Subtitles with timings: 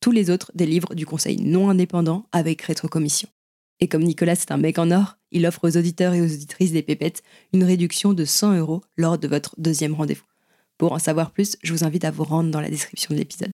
[0.00, 3.28] Tous les autres délivrent du conseil non indépendant avec rétrocommission.
[3.80, 6.72] Et comme Nicolas c'est un mec en or, il offre aux auditeurs et aux auditrices
[6.72, 7.22] des pépettes
[7.52, 10.24] une réduction de 100 euros lors de votre deuxième rendez-vous.
[10.78, 13.50] Pour en savoir plus, je vous invite à vous rendre dans la description de l'épisode.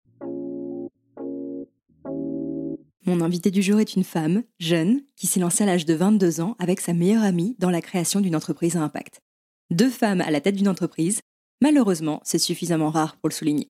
[3.09, 6.43] Mon invité du jour est une femme, jeune, qui s'est lancée à l'âge de 22
[6.43, 9.21] ans avec sa meilleure amie dans la création d'une entreprise à impact.
[9.71, 11.21] Deux femmes à la tête d'une entreprise,
[11.63, 13.69] malheureusement, c'est suffisamment rare pour le souligner.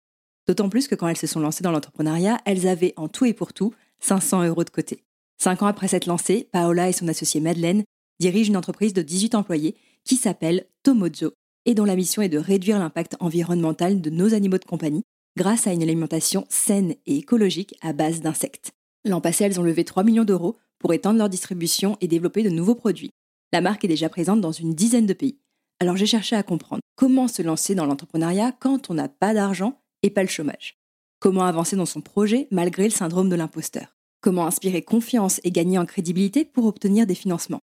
[0.49, 3.35] D'autant plus que quand elles se sont lancées dans l'entrepreneuriat, elles avaient en tout et
[3.35, 5.05] pour tout 500 euros de côté.
[5.37, 7.85] Cinq ans après s'être lancée, Paola et son associée Madeleine
[8.19, 11.33] dirigent une entreprise de 18 employés qui s'appelle Tomozo
[11.67, 15.03] et dont la mission est de réduire l'impact environnemental de nos animaux de compagnie
[15.37, 18.73] grâce à une alimentation saine et écologique à base d'insectes.
[19.05, 22.49] L'an passé, elles ont levé 3 millions d'euros pour étendre leur distribution et développer de
[22.49, 23.11] nouveaux produits.
[23.53, 25.39] La marque est déjà présente dans une dizaine de pays.
[25.79, 29.79] Alors j'ai cherché à comprendre comment se lancer dans l'entrepreneuriat quand on n'a pas d'argent
[30.03, 30.77] et pas le chômage.
[31.21, 33.97] Comment avancer dans son projet malgré le syndrome de l'imposteur?
[34.21, 37.61] Comment inspirer confiance et gagner en crédibilité pour obtenir des financements?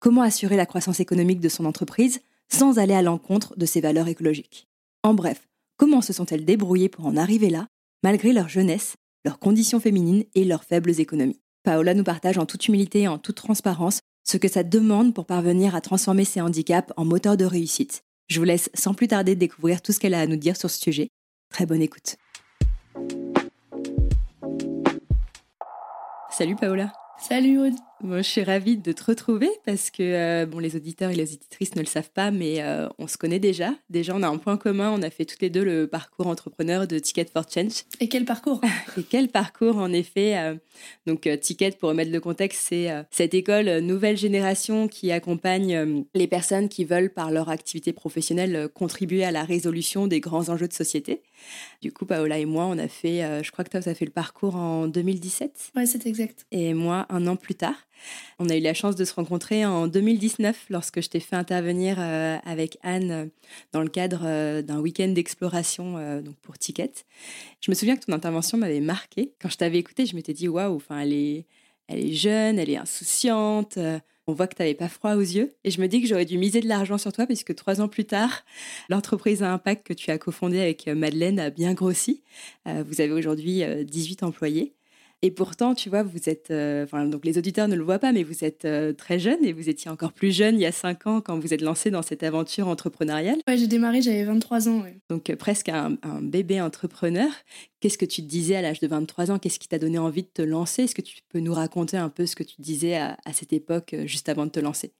[0.00, 4.08] Comment assurer la croissance économique de son entreprise sans aller à l'encontre de ses valeurs
[4.08, 4.66] écologiques?
[5.02, 7.66] En bref, comment se sont-elles débrouillées pour en arriver là,
[8.02, 11.40] malgré leur jeunesse leurs conditions féminines et leurs faibles économies?
[11.64, 15.26] Paola nous partage en toute humilité et en toute transparence ce que ça demande pour
[15.26, 18.02] parvenir à transformer ses handicaps en moteur de réussite.
[18.28, 20.70] Je vous laisse sans plus tarder découvrir tout ce qu'elle a à nous dire sur
[20.70, 21.08] ce sujet.
[21.56, 22.16] Très bonne écoute.
[26.30, 26.92] Salut Paola.
[27.18, 27.72] Salut Aude.
[28.02, 31.32] Moi, je suis ravie de te retrouver parce que euh, bon, les auditeurs et les
[31.32, 33.72] auditrices ne le savent pas, mais euh, on se connaît déjà.
[33.88, 34.92] Déjà, on a un point commun.
[34.94, 37.84] On a fait toutes les deux le parcours entrepreneur de Ticket for Change.
[38.00, 38.60] Et quel parcours
[38.98, 40.36] Et quel parcours, en effet.
[40.36, 40.56] Euh,
[41.06, 46.68] donc, Ticket, pour remettre le contexte, c'est cette école nouvelle génération qui accompagne les personnes
[46.68, 51.22] qui veulent, par leur activité professionnelle, contribuer à la résolution des grands enjeux de société.
[51.82, 54.10] Du coup, Paola et moi, on a fait, je crois que toi, as fait le
[54.10, 55.72] parcours en 2017.
[55.76, 56.46] Ouais, c'est exact.
[56.50, 57.86] Et moi, un an plus tard.
[58.38, 61.96] On a eu la chance de se rencontrer en 2019 lorsque je t'ai fait intervenir
[61.98, 63.26] euh, avec Anne euh,
[63.72, 66.92] dans le cadre euh, d'un week-end d'exploration donc pour Ticket.
[67.60, 69.32] Je me souviens que ton intervention m'avait marqué.
[69.40, 71.46] Quand je t'avais écouté, je m'étais dit waouh, enfin elle est,
[71.88, 73.78] elle est jeune, elle est insouciante.
[74.28, 75.54] On voit que tu n'avais pas froid aux yeux.
[75.64, 77.88] Et je me dis que j'aurais dû miser de l'argent sur toi, puisque trois ans
[77.88, 78.44] plus tard,
[78.88, 82.22] l'entreprise à impact que tu as cofondée avec Madeleine a bien grossi.
[82.64, 84.75] Vous avez aujourd'hui 18 employés.
[85.22, 88.12] Et pourtant, tu vois, vous êtes, euh, enfin, donc les auditeurs ne le voient pas,
[88.12, 90.72] mais vous êtes euh, très jeune et vous étiez encore plus jeune il y a
[90.72, 93.38] 5 ans quand vous êtes lancé dans cette aventure entrepreneuriale.
[93.48, 94.84] Ouais, j'ai démarré, j'avais 23 ans.
[95.08, 97.30] Donc euh, presque un, bébé entrepreneur.
[97.80, 99.38] Qu'est-ce que tu te disais à l'âge de 23 ans?
[99.38, 100.84] Qu'est-ce qui t'a donné envie de te lancer?
[100.84, 103.96] Est-ce que tu peux nous raconter un peu ce que tu disais à cette époque,
[104.04, 104.92] juste avant de te lancer?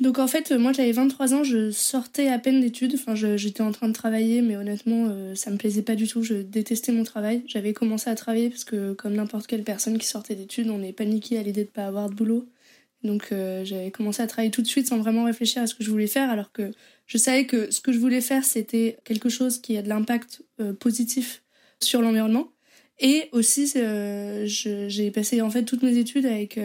[0.00, 3.72] Donc en fait, moi j'avais 23 ans, je sortais à peine d'études, enfin j'étais en
[3.72, 7.02] train de travailler, mais honnêtement euh, ça me plaisait pas du tout, je détestais mon
[7.02, 7.42] travail.
[7.46, 10.92] J'avais commencé à travailler parce que comme n'importe quelle personne qui sortait d'études, on est
[10.92, 12.46] paniqué à l'idée de pas avoir de boulot.
[13.02, 15.82] Donc euh, j'avais commencé à travailler tout de suite sans vraiment réfléchir à ce que
[15.82, 16.70] je voulais faire, alors que
[17.06, 20.42] je savais que ce que je voulais faire c'était quelque chose qui a de l'impact
[20.60, 21.42] euh, positif
[21.80, 22.48] sur l'environnement.
[23.00, 23.72] Et aussi
[24.46, 26.58] j'ai passé en fait toutes mes études avec,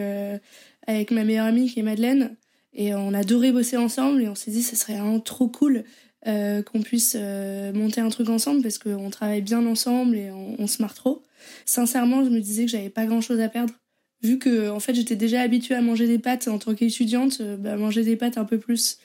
[0.86, 2.36] avec ma meilleure amie qui est Madeleine
[2.74, 5.84] et on a adoré bosser ensemble et on s'est dit ce serait vraiment trop cool
[6.26, 10.66] euh, qu'on puisse euh, monter un truc ensemble parce qu'on travaille bien ensemble et on,
[10.66, 11.22] se marre trop.
[11.66, 13.74] Sincèrement, je me disais que j'avais pas grand chose à perdre
[14.22, 17.76] Vu que en fait j'étais déjà habituée à manger des pâtes en tant qu'étudiante, bah,
[17.76, 18.96] manger des pâtes un peu plus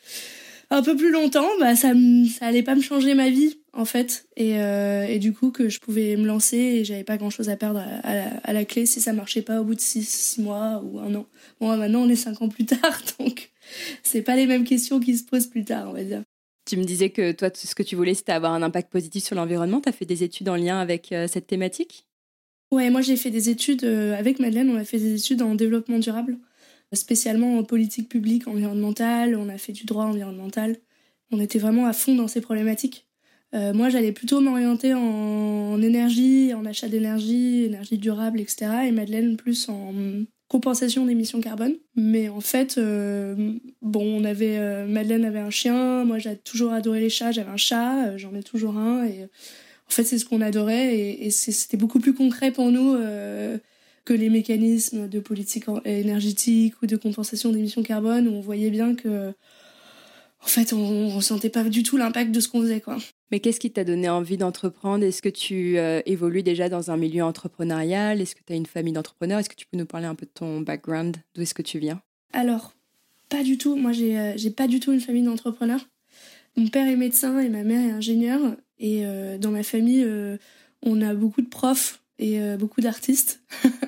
[0.69, 1.91] un peu plus longtemps, bah ça
[2.39, 5.79] ça allait pas me changer ma vie en fait et, et du coup que je
[5.81, 9.11] pouvais me lancer et j'avais pas grand chose à perdre à, la, clé si ça
[9.11, 11.25] marchait pas au bout de six, six mois ou un an.
[11.59, 13.51] Bon maintenant on est cinq ans plus tard donc
[14.03, 16.23] c'est pas les mêmes questions qui se posent plus tard on va dire.
[16.65, 19.35] Tu me disais que toi, ce que tu voulais, c'était avoir un impact positif sur
[19.35, 19.81] l'environnement.
[19.81, 22.05] Tu as fait des études en lien avec euh, cette thématique?
[22.71, 25.55] Ouais, moi j'ai fait des études euh, avec Madeleine, on a fait des études en
[25.55, 26.37] développement durable,
[26.93, 30.77] spécialement en politique publique environnementale, on a fait du droit environnemental.
[31.31, 33.07] On était vraiment à fond dans ces problématiques.
[33.55, 38.87] Euh, moi j'allais plutôt m'orienter en énergie, en achat d'énergie, énergie durable, etc.
[38.87, 39.91] Et Madeleine plus en
[40.49, 41.75] compensation d'émissions carbone.
[41.95, 46.73] Mais en fait, euh, bon, on avait euh, Madeleine avait un chien, moi j'ai toujours
[46.73, 50.17] adoré les chats, j'avais un chat, euh, j'en ai toujours un et en fait c'est
[50.17, 52.97] ce qu'on adorait et, c'était beaucoup plus concret pour nous
[54.05, 58.95] que les mécanismes de politique énergétique ou de compensation d'émissions carbone où on voyait bien
[58.95, 59.33] que
[60.43, 62.97] en fait, on, ressentait pas du tout l'impact de ce qu'on faisait, quoi.
[63.31, 65.03] Mais qu'est-ce qui t'a donné envie d'entreprendre?
[65.03, 68.21] Est-ce que tu euh, évolues déjà dans un milieu entrepreneurial?
[68.21, 69.39] Est-ce que tu as une famille d'entrepreneurs?
[69.39, 71.17] Est-ce que tu peux nous parler un peu de ton background?
[71.35, 72.01] D'où est-ce que tu viens?
[72.33, 72.73] Alors,
[73.29, 73.75] pas du tout.
[73.75, 75.87] Moi, j'ai euh, pas du tout une famille d'entrepreneurs.
[76.55, 78.55] Mon père est médecin et ma mère est ingénieure.
[78.79, 80.07] Et euh, dans ma famille,
[80.81, 83.41] on a beaucoup de profs et beaucoup d'artistes.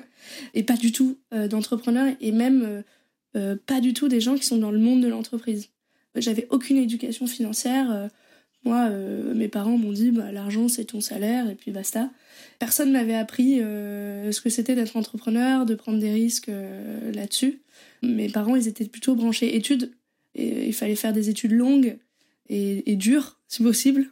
[0.54, 2.14] et pas du tout d'entrepreneurs.
[2.20, 2.84] Et même
[3.66, 5.70] pas du tout des gens qui sont dans le monde de l'entreprise.
[6.14, 8.08] J'avais aucune éducation financière.
[8.64, 12.10] Euh, moi, euh, mes parents m'ont dit bah, l'argent c'est ton salaire et puis basta.
[12.58, 16.50] Personne m'avait appris euh, ce que c'était d'être entrepreneur, de prendre des risques
[17.12, 17.60] là-dessus.
[18.02, 19.92] Mes parents, ils étaient plutôt branchés études.
[20.34, 21.98] Et il fallait faire des études longues
[22.48, 24.06] et, dures, si possible.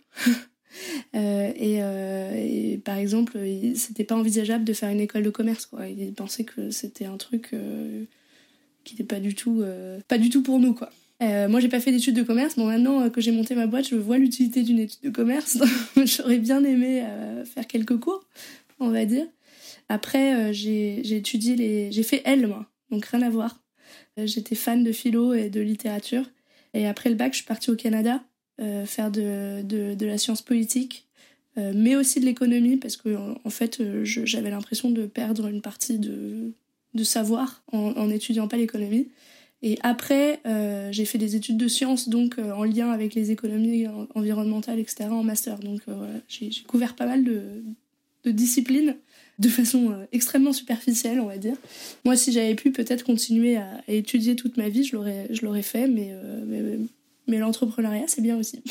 [1.14, 3.38] et, par exemple,
[3.75, 5.67] c'était pas envisageable de faire une école de commerce.
[5.67, 5.88] Quoi.
[5.88, 7.55] Ils pensaient que c'était un truc
[8.85, 9.64] qui n'était pas du tout,
[10.08, 10.91] pas du tout pour nous, quoi.
[11.22, 12.56] Euh, moi, j'ai pas fait d'études de commerce.
[12.56, 15.58] Bon, maintenant euh, que j'ai monté ma boîte, je vois l'utilité d'une étude de commerce.
[16.05, 18.25] J'aurais bien aimé euh, faire quelques cours,
[18.78, 19.26] on va dire.
[19.88, 21.93] Après, euh, j'ai étudié les.
[21.93, 23.61] J'ai fait L, moi, donc rien à voir.
[24.17, 26.25] J'étais fan de philo et de littérature.
[26.75, 28.22] Et après le bac, je suis partie au Canada
[28.84, 31.08] faire de, de, de, la science politique,
[31.56, 36.52] mais aussi de l'économie, parce que en, fait, j'avais l'impression de perdre une partie de,
[36.93, 39.08] de savoir en, en étudiant pas l'économie.
[39.62, 43.31] Et après, euh, j'ai fait des études de sciences, donc euh, en lien avec les
[43.31, 45.59] économies environnementales, etc., en master.
[45.59, 47.43] Donc euh, j'ai couvert pas mal de,
[48.25, 48.97] de disciplines
[49.39, 51.57] de façon extrêmement superficielle, on va dire.
[52.05, 54.97] Moi, si j'avais pu peut-être continuer à, étudier toute ma vie, je
[55.45, 56.15] l'aurais fait, mais,
[56.47, 56.79] mais,
[57.27, 58.63] mais l'entrepreneuriat, c'est bien aussi.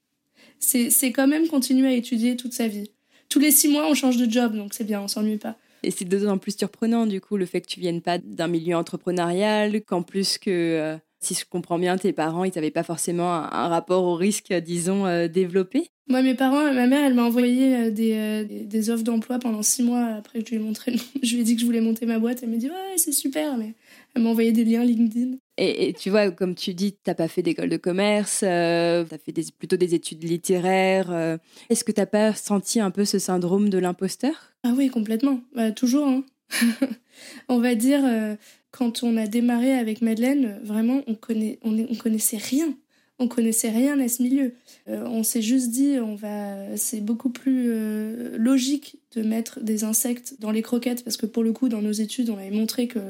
[0.60, 2.90] c'est quand même continuer à étudier toute sa vie.
[3.28, 5.58] Tous les six mois, on change de job, donc c'est bien, on s'ennuie pas.
[5.82, 8.76] Et c'est d'autant plus surprenant, du coup, le fait que tu viennes pas d'un milieu
[8.76, 13.32] entrepreneurial, qu'en plus que, euh, si je comprends bien, tes parents, ils n'avaient pas forcément
[13.32, 15.90] un, rapport au risque, disons, euh, développé.
[16.08, 19.82] Moi, mes parents, ma mère, elle m'a envoyé euh, des, des, offres d'emploi pendant six
[19.82, 20.94] mois après que je lui ai montré.
[21.22, 22.40] je lui ai dit que je voulais monter ma boîte.
[22.42, 23.74] Elle m'a dit, ouais, c'est super, mais
[24.14, 25.36] elle m'a envoyé des liens LinkedIn.
[25.58, 29.18] Et, tu vois, comme tu dis, tu n'as pas fait d'école de commerce, tu as
[29.24, 31.38] fait des, plutôt des études littéraires.
[31.68, 34.54] Est-ce que tu n'as pas senti un peu ce syndrome de l'imposteur?
[34.62, 35.40] Ah oui, complètement.
[35.54, 36.06] Bah, toujours.
[36.06, 36.22] Hein.
[37.48, 38.36] on va dire, euh,
[38.70, 42.74] quand on a démarré avec Madeleine, vraiment, on, connaît, on, on connaissait rien.
[43.18, 44.54] On connaissait rien à ce milieu.
[44.88, 49.82] Euh, on s'est juste dit, on va, c'est beaucoup plus euh, logique de mettre des
[49.84, 52.86] insectes dans les croquettes parce que pour le coup, dans nos études, on avait montré
[52.86, 53.00] que,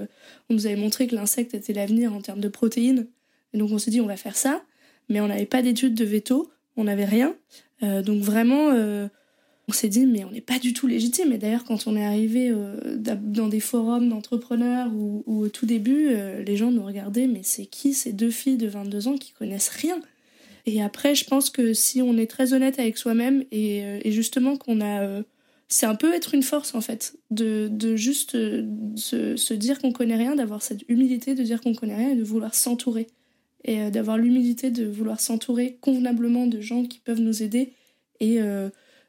[0.49, 3.07] on nous avait montré que l'insecte était l'avenir en termes de protéines.
[3.53, 4.63] Et donc on s'est dit, on va faire ça,
[5.09, 7.35] mais on n'avait pas d'études de veto, on n'avait rien.
[7.81, 8.73] donc vraiment,
[9.69, 11.33] on s'est dit mais on n'est pas du tout légitime.
[11.33, 16.09] Et d'ailleurs quand on est arrivé euh, dans des forums d'entrepreneurs ou, au tout début,
[16.09, 19.33] euh, les gens nous regardaient mais c'est qui ces deux filles de 22 ans qui
[19.33, 20.01] connaissent rien?
[20.67, 24.57] Et après je pense que si on est très honnête avec soi-même et, euh, justement
[24.57, 25.23] qu'on a...
[25.69, 28.33] c'est un peu être une force en fait, de, juste
[28.97, 32.17] se, se, dire qu'on connaît rien, d'avoir cette humilité de dire qu'on connaît rien et
[32.17, 33.07] de vouloir s'entourer.
[33.65, 37.73] Et d'avoir l'humilité de vouloir s'entourer convenablement de gens qui peuvent nous aider
[38.21, 38.39] et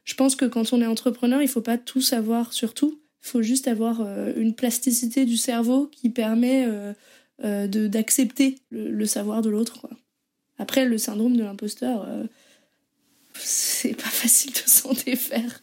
[0.04, 3.00] je pense que quand on est entrepreneur, il faut pas tout savoir sur tout.
[3.22, 6.92] Il faut juste avoir euh, une plasticité du cerveau qui permet euh,
[7.44, 9.88] euh, d'accepter le, savoir de l'autre.
[10.58, 12.08] Après, le syndrome de l'imposteur,
[13.34, 15.62] c'est pas facile de s'en défaire.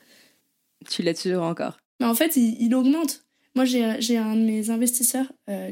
[0.90, 1.78] Tu l'as toujours encore.
[2.00, 3.27] Mais en fait, il, augmente.
[3.58, 5.26] Moi, j'ai un de mes investisseurs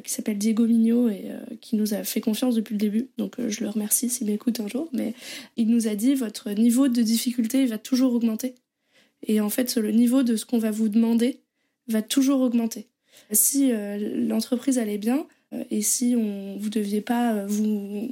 [0.04, 1.25] qui s'appelle Diego Mignot et
[1.62, 3.10] qui nous a fait confiance depuis le début.
[3.20, 4.89] Donc, je le remercie s'il m'écoute un jour.
[4.92, 5.13] Mais
[5.56, 8.56] il nous a dit votre niveau de difficulté va toujours augmenter.
[9.27, 11.42] Et en fait, le niveau de ce qu'on va vous demander
[11.88, 12.88] va toujours augmenter.
[13.32, 15.27] Si l'entreprise allait bien
[15.70, 18.10] et si on, vous deviez pas vous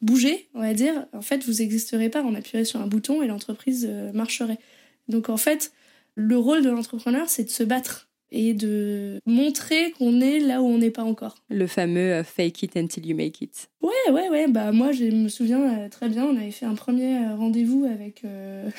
[0.00, 2.22] bouger, on va dire, en fait, vous n'existerez pas.
[2.22, 4.60] On appuierait sur un bouton et l'entreprise marcherait.
[5.08, 5.72] Donc en fait,
[6.14, 10.66] le rôle de l'entrepreneur, c'est de se battre et de montrer qu'on est là où
[10.66, 11.36] on n'est pas encore.
[11.50, 13.68] Le fameux euh, fake it until you make it.
[13.82, 14.48] Ouais, ouais, ouais.
[14.48, 17.84] Bah, moi, je me souviens euh, très bien, on avait fait un premier euh, rendez-vous
[17.84, 18.22] avec,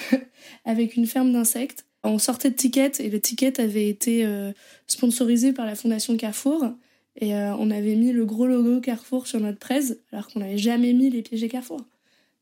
[0.65, 1.85] avec une ferme d'insectes.
[2.03, 4.27] On sortait de Ticket et le Ticket avait été
[4.87, 6.65] sponsorisé par la Fondation Carrefour.
[7.21, 10.91] Et on avait mis le gros logo Carrefour sur notre presse, alors qu'on n'avait jamais
[10.91, 11.79] mis les chez Carrefour.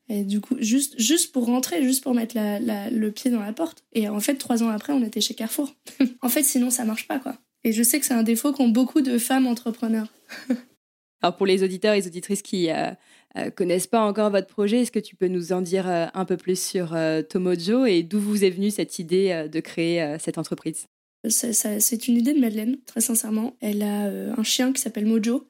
[0.08, 3.84] Et du coup, juste, juste pour rentrer, juste pour mettre le pied dans la porte.
[3.92, 5.74] Et en fait, trois ans après, on était chez Carrefour.
[6.22, 7.38] en fait, sinon, ça marche pas, quoi.
[7.64, 10.12] Et je sais que c'est un défaut qu'ont beaucoup de femmes entrepreneurs.
[11.22, 12.90] Alors, pour les auditeurs et les auditrices qui ne euh,
[13.38, 16.24] euh, connaissent pas encore votre projet, est-ce que tu peux nous en dire euh, un
[16.24, 16.96] peu plus sur
[17.28, 20.86] Tomojo et d'où vous est venue cette idée de créer cette entreprise?
[21.28, 23.56] C'est une idée de Madeleine, très sincèrement.
[23.60, 24.06] Elle a
[24.36, 25.46] un chien qui s'appelle Mojo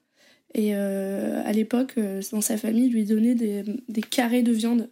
[0.55, 4.91] et euh, à l'époque, euh, dans sa famille, lui donnait des, carrés de viande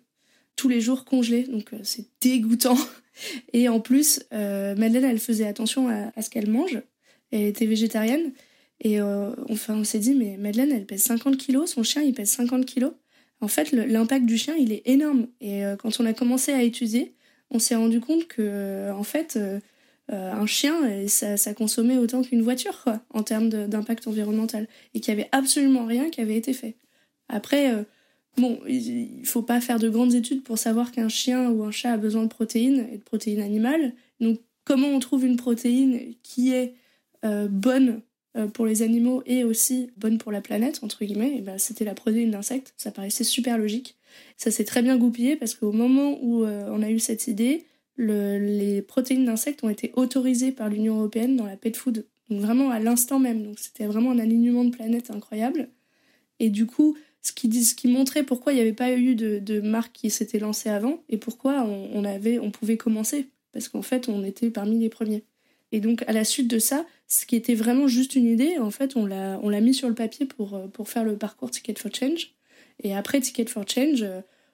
[0.57, 1.45] tous les jours congelés.
[1.45, 2.79] Donc euh, c'est dégoûtant.
[3.53, 6.81] Et en plus, Madeleine, elle faisait attention à, ce qu'elle mange.
[7.33, 8.33] Elle était végétarienne.
[8.83, 12.31] Et enfin, on s'est dit, mais Madeleine, elle pèse 50 kilos, son chien, il pèse
[12.31, 12.93] 50 kilos.
[13.43, 15.27] En fait, l'impact du chien, il est énorme.
[15.43, 17.13] Et quand on a commencé à étudier,
[17.51, 19.39] on s'est rendu compte que, en fait,
[20.13, 24.67] euh, un chien, ça, ça consommait autant qu'une voiture, en termes d'impact environnemental.
[24.95, 26.77] Et qu'il n'y avait absolument rien qui avait été fait.
[27.29, 27.85] Après, euh,
[28.37, 31.93] bon, il faut pas faire de grandes études pour savoir qu'un chien ou un chat
[31.93, 33.93] a besoin de protéines et de protéines animales.
[34.19, 36.75] Donc, comment on trouve une protéine qui est
[37.25, 38.03] euh, bonne
[38.55, 41.95] pour les animaux et aussi bonne pour la planète, entre guillemets, et ben, c'était la
[41.95, 42.73] protéine d'insectes.
[42.77, 43.97] Ça paraissait super logique.
[44.37, 48.83] Ça s'est très bien goupillé parce qu'au moment où on a eu cette idée, les
[48.83, 52.79] protéines d'insectes ont été autorisées par l'Union européenne dans la pet food, donc vraiment à
[52.79, 53.43] l'instant même.
[53.43, 55.69] Donc c'était vraiment un alignement de planète incroyable.
[56.39, 59.39] Et du coup, ce qui, ce qui montrait pourquoi il n'y avait pas eu de,
[59.39, 63.29] de marque qui s'était lancée avant et pourquoi on, avait, on pouvait commencer.
[63.53, 65.25] Parce qu'en fait, on était parmi les premiers.
[65.73, 68.71] Et donc, à la suite de ça, ce qui était vraiment juste une idée, en
[68.71, 72.33] fait, on l'a mis sur le papier pour, pour faire le parcours Ticket for Change.
[72.83, 74.05] Et après Ticket for Change,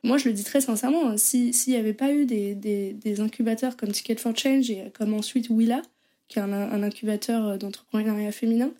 [0.07, 3.77] moi, je le dis très sincèrement, hein, s'il n'y avait pas eu des, des, incubateurs
[3.77, 5.83] comme Ticket for Change et comme ensuite Willa,
[6.29, 8.71] qui est un, incubateur euh, d'entrepreneuriat féminin,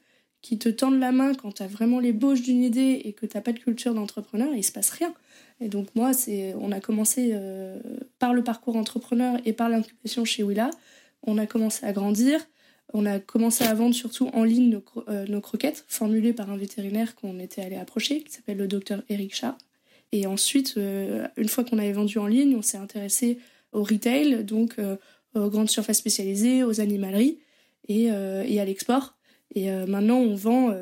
[0.41, 3.37] qui te tendent la main quand tu as vraiment l'ébauche d'une idée et que tu
[3.37, 5.13] n'as pas de culture d'entrepreneur, il se passe rien.
[5.61, 7.81] Et donc moi, c'est, on a commencé euh,
[8.21, 10.71] par le parcours entrepreneur et par l'incubation chez Willa.
[11.25, 12.41] On a commencé à grandir.
[12.93, 17.17] On a commencé à vendre surtout en ligne nos, euh, croquettes formulées par un vétérinaire
[17.17, 19.59] qu'on était allé approcher, qui s'appelle le docteur Eric Chat.
[20.13, 23.39] Et ensuite, euh, une fois qu'on avait vendu en ligne, on s'est intéressé
[23.73, 24.97] au retail, donc euh,
[25.35, 27.39] aux grandes surfaces spécialisées, aux animaleries
[27.89, 29.15] et, euh, et à l'export.
[29.55, 30.77] Et maintenant, on vend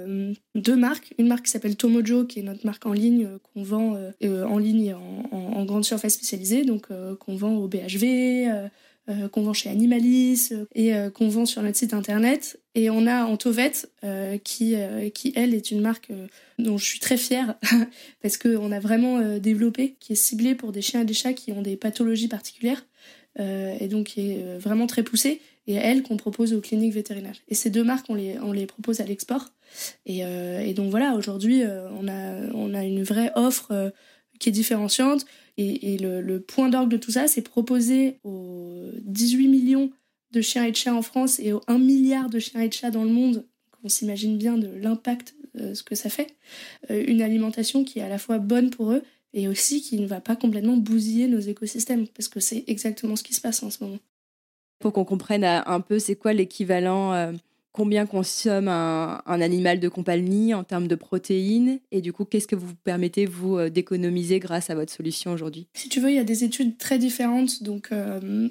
[0.57, 1.15] deux marques.
[1.19, 4.95] Une marque qui s'appelle Tomojo, qui est notre marque en ligne, qu'on vend en ligne
[4.95, 6.89] en, en, grande surface spécialisée, donc
[7.19, 8.49] qu'on vend au BHV,
[9.11, 12.59] euh, qu'on vend chez Animalis euh, et euh, qu'on vend sur notre site internet.
[12.75, 13.93] Et on a Antovette
[14.45, 14.75] qui,
[15.15, 16.09] qui, elle, est une marque
[16.59, 17.55] dont je suis très fière
[18.23, 21.53] parce qu'on a vraiment développé, qui est ciblée pour des chiens et des chats qui
[21.53, 22.85] ont des pathologies particulières
[23.39, 25.41] et donc qui est vraiment très poussée.
[25.69, 27.37] Et elle qu'on propose aux cliniques vétérinaires.
[27.47, 29.51] Et ces deux marques, on les, on les propose à l'export.
[30.07, 33.93] Et, et, donc voilà, aujourd'hui, on, a, on a une vraie offre
[34.41, 35.27] qui est différenciante.
[35.57, 39.91] Et, le, point d'orgue de tout ça, c'est proposer aux 18 millions
[40.33, 42.73] de chiens et de chats en France et aux 1 milliard de chiens et de
[42.73, 43.45] chats dans le monde,
[43.85, 46.35] on s'imagine bien de l'impact euh, ce que ça fait,
[46.91, 50.07] euh, une alimentation qui est à la fois bonne pour eux et aussi qui ne
[50.07, 53.71] va pas complètement bousiller nos écosystèmes, parce que c'est exactement ce qui se passe en
[53.71, 53.99] ce moment.
[54.81, 57.33] Pour qu'on comprenne un peu c'est quoi l'équivalent euh,
[57.75, 62.57] combien consomme un, animal de compagnie en termes de protéines et du coup qu'est-ce que
[62.57, 65.67] vous permettez vous euh, d'économiser grâce à votre solution aujourd'hui?
[65.75, 68.49] Si tu veux, il y a des études très différentes, donc euh,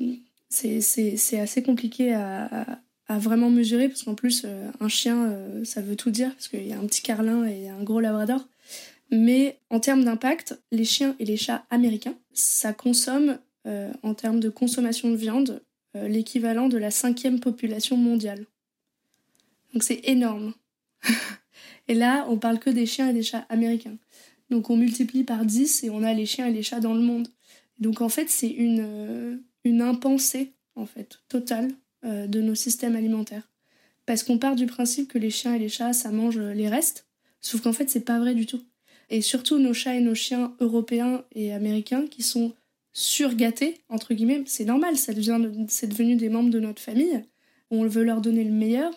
[0.50, 6.10] c'est assez compliqué à, vraiment mesurer parce qu'en plus euh, un chien ça veut tout
[6.10, 8.48] dire parce qu'il y a un petit carlin et un gros labrador.
[9.12, 14.50] Mais en termes d'impact, les chiens et les chats américains, ça consomme en termes de
[14.50, 15.62] consommation de viande
[15.94, 18.48] l'équivalent de la cinquième population mondiale.
[19.74, 20.53] Donc c'est énorme.
[21.88, 23.98] et là, on parle que des chiens et des chats américains.
[24.50, 27.01] Donc on multiplie par 10 et on a les chiens et les chats dans le
[27.01, 27.27] monde.
[27.80, 31.72] Donc en fait, c'est une, euh, une impensée en fait totale
[32.06, 33.50] euh, de nos systèmes alimentaires.
[34.06, 37.08] Parce qu'on part du principe que les chiens et les chats, ça mange les restes,
[37.39, 38.62] sauf qu'en fait, c'est pas vrai du tout.
[39.10, 42.53] Et surtout nos chats et nos chiens européens et américains qui sont
[42.94, 47.24] surgâtés, entre guillemets, c'est normal, c'est devenu des membres de notre famille.
[47.72, 48.94] On veut leur donner le meilleur,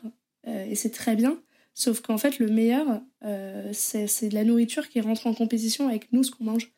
[0.46, 1.40] et c'est très bien.
[1.74, 3.02] Sauf qu'en fait, le meilleur,
[3.72, 6.72] c'est de la nourriture qui rentre en compétition avec nous, ce qu'on mange.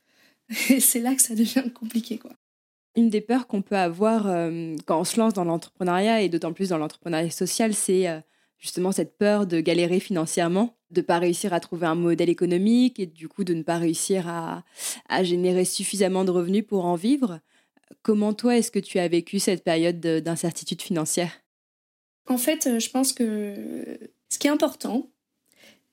[0.70, 2.32] Et c'est là que ça devient compliqué, quoi.
[2.96, 4.24] Une des peurs qu'on peut avoir
[4.86, 8.08] quand on se lance dans l'entrepreneuriat, et d'autant plus dans l'entrepreneuriat social, c'est
[8.58, 12.98] justement cette peur de galérer financièrement, de ne pas réussir à trouver un modèle économique
[12.98, 14.64] et du coup de ne pas réussir à,
[15.22, 17.40] générer suffisamment de revenus pour en vivre.
[18.02, 21.30] Comment toi, est-ce que tu as vécu cette période d'incertitude financière?
[22.28, 25.10] En fait, euh, je pense que ce qui est important,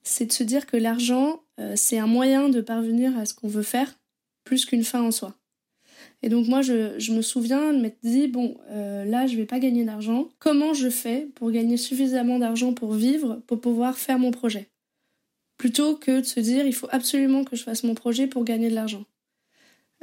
[0.04, 3.48] c'est de se dire que l'argent, euh, c'est un moyen de parvenir à ce qu'on
[3.48, 3.98] veut faire,
[4.44, 5.36] plus qu'une fin en soi.
[6.22, 9.60] Et donc moi, je, me souviens de m'être dit, bon, euh, là, je vais pas
[9.60, 10.28] gagner d'argent.
[10.40, 14.70] Comment je fais pour gagner suffisamment d'argent pour vivre, pour pouvoir faire mon projet?
[15.58, 18.70] Plutôt que de se dire, il faut absolument que je fasse mon projet pour gagner
[18.70, 19.06] de l'argent.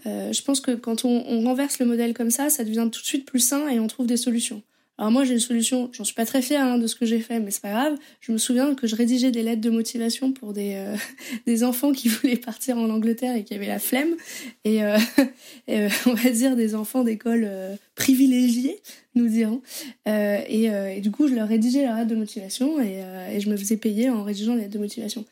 [0.04, 3.26] Je pense que quand on, renverse le modèle comme ça, ça devient tout de suite
[3.26, 4.62] plus sain et on trouve des solutions.
[5.02, 7.18] Alors moi j'ai une solution, j'en suis pas très fière hein, de ce que j'ai
[7.18, 7.98] fait, mais c'est pas grave.
[8.20, 10.94] Je me souviens que je rédigeais des lettres de motivation pour des, euh,
[11.46, 14.14] des enfants qui voulaient partir en Angleterre et qui avaient la flemme.
[14.62, 14.96] Et, euh,
[15.70, 17.50] euh on va dire des enfants d'école
[17.96, 18.80] privilégiés,
[19.16, 19.60] nous dirons.
[20.06, 24.08] Et, du coup je leur rédigeais la lettre de motivation et, je me faisais payer
[24.08, 25.24] en rédigeant les lettres de motivation.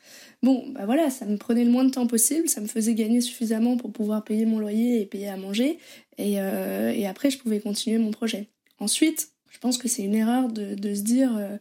[0.43, 3.21] Bon, bah voilà, ça me prenait le moins de temps possible, ça me faisait gagner
[3.21, 5.77] suffisamment pour pouvoir payer mon loyer et payer à manger.
[6.17, 6.37] Et
[7.07, 8.49] après je pouvais continuer mon projet.
[8.81, 11.57] Ensuite, je pense que c'est une erreur de, se dire euh,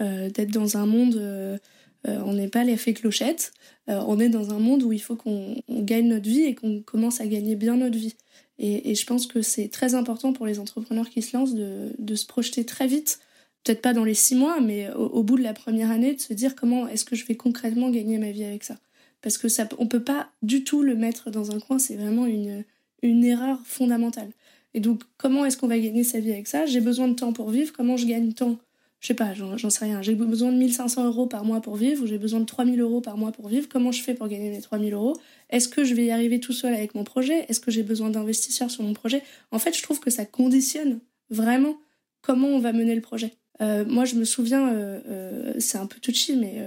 [0.00, 1.58] euh, d'être dans un monde, euh,
[2.04, 3.52] on n'est pas les fées clochettes,
[3.88, 7.20] on est dans un monde où il faut qu'on gagne notre vie et qu'on commence
[7.20, 8.14] à gagner bien notre vie.
[8.58, 12.26] Et, je pense que c'est très important pour les entrepreneurs qui se lancent de, se
[12.26, 13.20] projeter très vite,
[13.64, 16.32] peut-être pas dans les six mois, mais au, bout de la première année, de se
[16.32, 18.76] dire comment est-ce que je vais concrètement gagner ma vie avec ça.
[19.20, 22.26] Parce que ça, on peut pas du tout le mettre dans un coin, c'est vraiment
[22.26, 24.30] une erreur fondamentale.
[24.74, 26.66] Et donc, comment est-ce qu'on va gagner sa vie avec ça?
[26.66, 27.72] J'ai besoin de temps pour vivre.
[27.72, 28.58] Comment je gagne temps?
[29.00, 30.00] Je sais pas, j'en sais rien.
[30.00, 33.00] J'ai besoin de 1500 euros par mois pour vivre ou j'ai besoin de 3000 euros
[33.00, 33.68] par mois pour vivre.
[33.68, 35.16] Comment je fais pour gagner mes 3000 euros?
[35.50, 37.44] Est-ce que je vais y arriver tout seul avec mon projet?
[37.48, 39.22] Est-ce que j'ai besoin d'investisseurs sur mon projet?
[39.50, 41.76] En fait, je trouve que ça conditionne vraiment
[42.20, 43.32] comment on va mener le projet.
[43.60, 46.64] Euh, moi, je me souviens, euh, euh, c'est un peu touchy, mais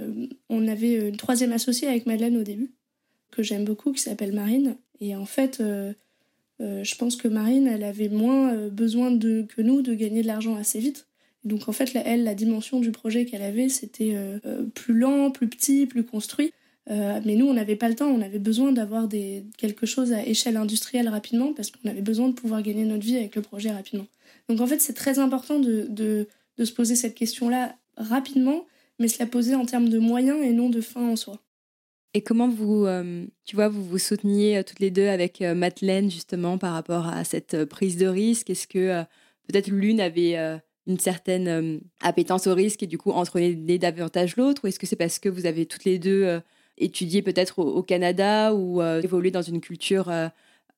[0.48, 2.72] on avait une troisième associée avec Madeleine au début,
[3.30, 4.76] que j'aime beaucoup, qui s'appelle Marine.
[5.00, 5.62] Et en fait,
[6.60, 10.22] euh, je pense que Marine, elle avait moins euh, besoin de, que nous de gagner
[10.22, 11.06] de l'argent assez vite.
[11.44, 15.48] Donc en fait, elle, la dimension du projet qu'elle avait, c'était euh, plus lent, plus
[15.48, 16.52] petit, plus construit.
[16.88, 19.08] mais nous, on n'avait pas le temps, on avait besoin d'avoir
[19.56, 23.16] quelque chose à échelle industrielle rapidement parce qu'on avait besoin de pouvoir gagner notre vie
[23.16, 24.06] avec le projet rapidement.
[24.48, 26.26] Donc en fait, c'est très important de, de,
[26.58, 28.66] de se poser cette question-là rapidement,
[28.98, 31.40] mais se la poser en termes de moyens et non de fin en soi.
[32.16, 35.54] Et comment vous, euh, tu vois, vous vous souteniez euh, toutes les deux avec euh,
[35.54, 38.48] Madeleine justement par rapport à cette prise de risque?
[38.48, 39.02] Est-ce que
[39.46, 40.34] peut-être l'une avait
[40.86, 44.64] une certaine appétence au risque et du coup entraînait davantage l'autre?
[44.64, 46.40] Ou est-ce que c'est parce que vous avez toutes les deux
[46.78, 50.10] étudié peut-être au, Canada ou évolué dans une culture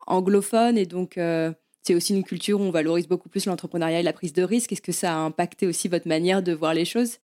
[0.09, 1.21] anglophone et donc
[1.83, 4.73] c'est aussi une culture où on valorise beaucoup plus l'entrepreneuriat et la prise de risque?
[4.73, 7.19] Est-ce que ça a impacté aussi votre manière de voir les choses?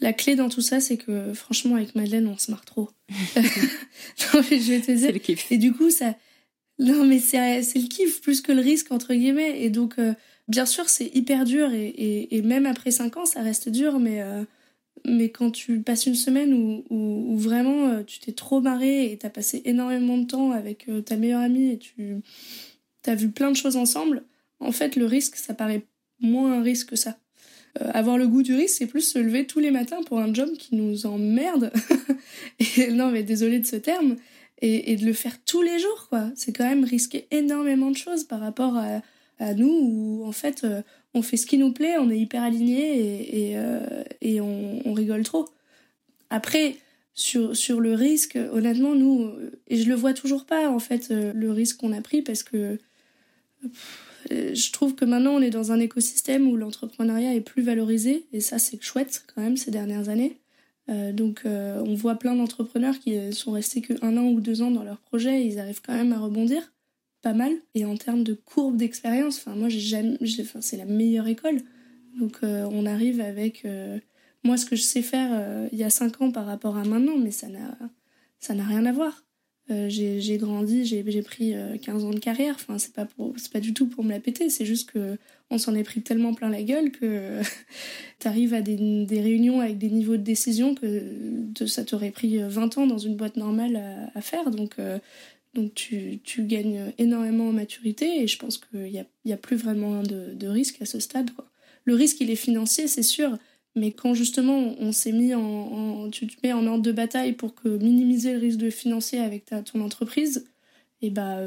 [0.00, 2.90] La clé dans tout ça, c'est que franchement, avec Madeleine, on se marre trop.
[3.38, 5.12] non, mais je vais te dire.
[5.12, 5.50] le kiff.
[5.50, 6.14] Et du coup, ça.
[6.78, 9.62] Non, mais c'est le kiff plus que le risque, entre guillemets.
[9.62, 10.12] Et donc, euh,
[10.48, 11.72] bien sûr, c'est hyper dur.
[11.72, 13.98] Et, et, et, même après 5 ans, ça reste dur.
[13.98, 14.44] Mais, euh,
[15.06, 19.10] mais quand tu passes une semaine où, où, où vraiment euh, tu t'es trop marré
[19.10, 22.16] et t'as passé énormément de temps avec ta meilleure amie et tu
[23.06, 24.24] as vu plein de choses ensemble,
[24.60, 25.86] en fait, le risque, ça paraît
[26.20, 27.18] moins un risque que ça.
[27.82, 30.32] Euh, avoir le goût du risque, c'est plus se lever tous les matins pour un
[30.32, 31.72] job qui nous emmerde.
[32.76, 34.16] et, non, mais désolé de ce terme.
[34.62, 36.30] Et, de le faire tous les jours, quoi.
[36.34, 39.02] C'est quand même risquer énormément de choses par rapport à,
[39.54, 40.80] nous, où en fait, euh,
[41.12, 44.02] on fait ce qui nous plaît, on est hyper aligné et, euh,
[44.40, 45.46] on, rigole trop.
[46.30, 46.76] Après,
[47.12, 49.30] sur, sur le risque, honnêtement, nous,
[49.68, 52.78] et je le vois toujours pas, en fait, le risque qu'on a pris parce que.
[54.32, 58.26] Euh, je trouve que maintenant on est dans un écosystème où l'entrepreneuriat est plus valorisé
[58.32, 60.38] et ça c'est chouette quand même ces dernières années.
[60.88, 64.62] Euh, donc euh, on voit plein d'entrepreneurs qui sont restés que un an ou deux
[64.62, 66.72] ans dans leur projet et ils arrivent quand même à rebondir
[67.22, 67.52] pas mal.
[67.74, 70.16] Et en termes de courbe d'expérience, enfin moi j'ai
[70.60, 71.60] c'est la meilleure école.
[72.18, 73.66] Donc on arrive avec
[74.44, 77.18] moi ce que je sais faire il y a cinq ans par rapport à maintenant,
[77.18, 77.76] mais ça n'a
[78.38, 79.25] ça n'a rien à voir.
[79.70, 82.54] Euh, j'ai grandi, j'ai pris 15 euh, ans de carrière.
[82.54, 85.16] Enfin, c'est pas, du tout pour me la péter, c'est juste que
[85.50, 87.40] on s'en est pris tellement plein la gueule que
[88.20, 88.76] tu arrives à des,
[89.10, 93.36] réunions avec des niveaux de décision que ça t'aurait pris 20 ans dans une boîte
[93.36, 93.80] normale
[94.14, 94.50] à, faire.
[94.50, 94.98] Donc, euh,
[95.74, 100.80] tu, gagnes énormément en maturité et je pense qu'il n'y a, plus vraiment de, risque
[100.82, 101.30] à ce stade.
[101.84, 103.38] Le risque, il est financier, c'est sûr,
[103.76, 107.54] Mais quand justement on s'est mis en, tu te mets en ordre de bataille pour
[107.54, 110.46] que minimiser le risque de financier avec ta, ton entreprise,
[111.02, 111.40] et eh bah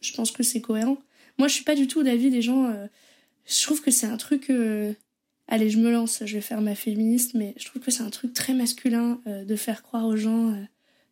[0.00, 0.98] je pense que c'est cohérent.
[1.38, 2.70] Moi je suis pas du tout d'avis des gens.
[3.46, 4.50] je trouve que c'est un truc
[5.48, 8.10] allez, je me lance, je vais faire ma féministe, mais je trouve que c'est un
[8.10, 10.64] truc très masculin euh, de faire croire aux gens, euh,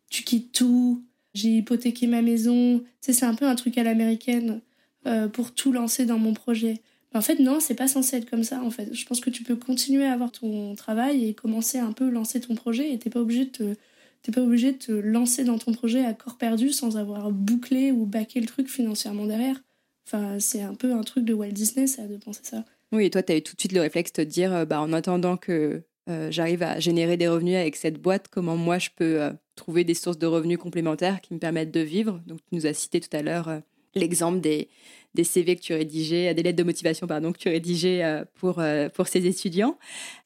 [0.09, 2.79] tu quittes tout, j'ai hypothéqué ma maison.
[2.79, 4.61] Tu sais, c'est un peu un truc à l'américaine
[5.05, 6.81] euh, pour tout lancer dans mon projet.
[7.15, 8.93] En fait, non, c'est pas censé être comme ça, en fait.
[8.93, 12.41] Je pense que tu peux continuer à avoir ton travail et commencer un peu lancer
[12.41, 13.75] ton projet et t'es pas obligé de te.
[14.21, 17.91] T'es pas obligé de te lancer dans ton projet à corps perdu sans avoir bouclé
[17.91, 19.61] ou baqué le truc financièrement derrière.
[20.07, 22.65] Enfin, c'est un peu un truc de Walt Disney, ça, de penser ça.
[22.91, 24.65] Oui, et toi, tu as eu tout de suite le réflexe de te dire, euh,
[24.65, 28.79] bah, en attendant que euh, j'arrive à générer des revenus avec cette boîte, comment moi
[28.79, 32.19] je peux euh, trouver des sources de revenus complémentaires qui me permettent de vivre?
[32.25, 33.61] Donc, tu nous as cité tout à l'heure
[33.95, 34.69] l'exemple des,
[35.15, 38.59] des CV que tu rédigeais, des lettres de motivation pardon, que tu rédigeais euh, pour,
[38.59, 39.77] euh, pour ces étudiants.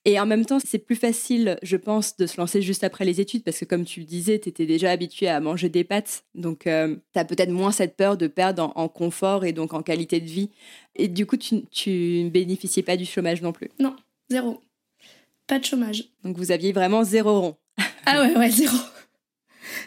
[0.03, 3.21] Et en même temps, c'est plus facile, je pense, de se lancer juste après les
[3.21, 6.25] études parce que comme tu le disais, tu étais déjà habitué à manger des pâtes.
[6.35, 9.83] Donc, euh, tu as peut-être moins cette peur de perdre en, confort et donc en
[9.83, 10.49] qualité de vie.
[10.95, 13.69] Et du coup, tu, tu ne bénéficiais pas du chômage non plus.
[13.79, 13.95] Non,
[14.29, 14.61] zéro.
[15.47, 16.05] Pas de chômage.
[16.23, 17.57] Donc, vous aviez vraiment zéro rond.
[18.05, 18.75] ah ouais, ouais, zéro.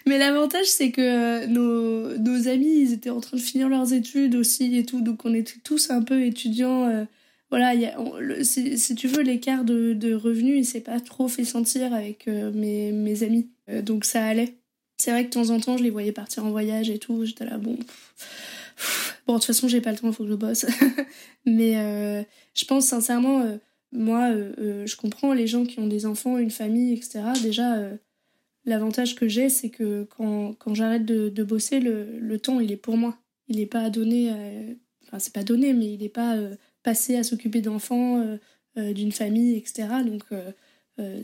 [0.07, 3.93] Mais l'avantage, c'est que euh, nos, nos, amis, ils étaient en train de finir leurs
[3.93, 5.01] études aussi et tout.
[5.01, 6.89] Donc, on était tous un peu étudiants.
[6.89, 7.05] Euh,
[7.51, 7.97] voilà, y a,
[8.43, 12.51] si, tu veux, l'écart de, de, revenus, il s'est pas trop fait sentir avec euh,
[12.53, 13.49] mes, mes, amis.
[13.83, 14.55] donc, ça allait.
[14.97, 17.25] C'est vrai que de temps en temps, je les voyais partir en voyage et tout.
[17.25, 17.77] J'étais là, bon.
[19.27, 20.67] bon, de toute façon, j'ai pas le temps, il faut que je bosse.
[21.45, 23.45] Mais je pense sincèrement,
[23.91, 27.21] moi, je comprends les gens qui ont des enfants, une famille, etc.
[27.43, 27.79] Déjà
[28.65, 32.77] L'avantage que j'ai, c'est que quand, quand j'arrête de, bosser, le, le, temps, il est
[32.77, 33.19] pour moi.
[33.49, 34.31] Il n'est pas donné,
[35.13, 38.37] enfin, c'est pas donné, mais il n'est pas euh, passé à s'occuper d'enfants, euh,
[38.79, 39.89] euh, d'une famille, etc.
[40.07, 40.25] Donc,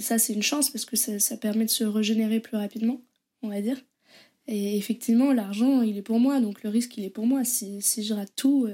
[0.00, 3.00] ça, c'est une chance parce que ça, ça, permet de se régénérer plus rapidement,
[3.42, 3.78] on va dire.
[4.48, 7.44] Et effectivement, l'argent, il est pour moi, donc le risque, il est pour moi.
[7.44, 8.68] Si, si je rate tout,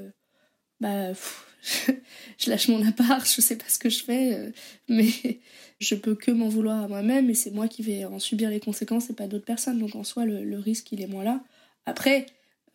[0.80, 1.12] bah,
[2.38, 4.52] je lâche mon appart, je sais pas ce que je fais,
[4.88, 5.10] mais
[5.84, 8.60] je peux que m'en vouloir à moi-même et c'est moi qui vais en subir les
[8.60, 9.78] conséquences et pas d'autres personnes.
[9.78, 11.42] Donc en soi, le, risque, il est moins là.
[11.86, 12.26] Après,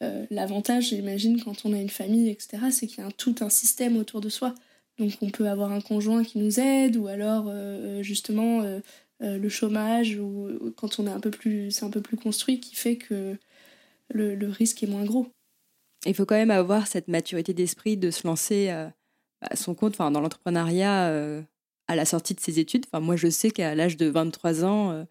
[0.03, 3.49] euh, l'avantage, j'imagine, quand on a une famille, etc., c'est qu'il y a tout un
[3.49, 4.53] système autour de soi.
[4.99, 8.79] Donc on peut avoir un conjoint qui nous aide ou alors euh, justement euh,
[9.21, 12.75] le chômage ou quand on est un peu plus, c'est un peu plus construit qui
[12.75, 13.37] fait que
[14.09, 15.27] le, risque est moins gros.
[16.05, 20.11] Il faut quand même avoir cette maturité d'esprit de se lancer à son compte, enfin
[20.11, 21.43] dans l'entrepreneuriat
[21.89, 22.85] à la sortie de ses études.
[22.87, 25.03] Enfin, moi, je sais qu'à l'âge de 23 ans, euh,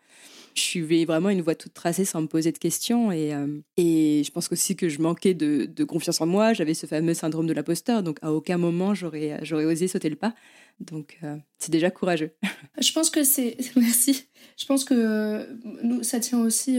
[0.55, 3.11] je suis vraiment une voie toute tracée sans me poser de questions.
[3.11, 6.53] Et, euh, et je pense aussi que je manquais de, confiance en moi.
[6.53, 8.05] J'avais ce fameux syndrome de l'imposteur.
[8.05, 10.35] Donc, à aucun moment, j'aurais, j'aurais osé sauter le pas.
[10.79, 12.31] Donc, euh, c'est déjà courageux.
[12.81, 13.57] Je pense que c'est.
[13.77, 14.27] Merci.
[14.57, 15.49] Je pense que
[15.83, 16.79] nous, ça tient aussi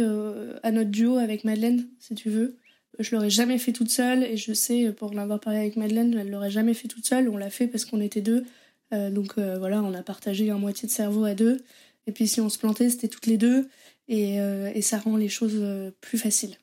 [0.63, 2.55] à notre duo avec Madeleine, si tu veux.
[2.99, 6.29] Je l'aurais jamais fait toute seule et je sais, pour l'avoir parlé avec Madeleine, elle
[6.29, 7.29] l'aurait jamais fait toute seule.
[7.29, 8.45] On l'a fait parce qu'on était deux.
[8.93, 11.61] Euh, donc euh, voilà, on a partagé un moitié de cerveau à deux.
[12.07, 13.67] Et puis si on se plantait, c'était toutes les deux.
[14.07, 15.63] Et, euh, ça rend les choses
[16.01, 16.57] plus faciles,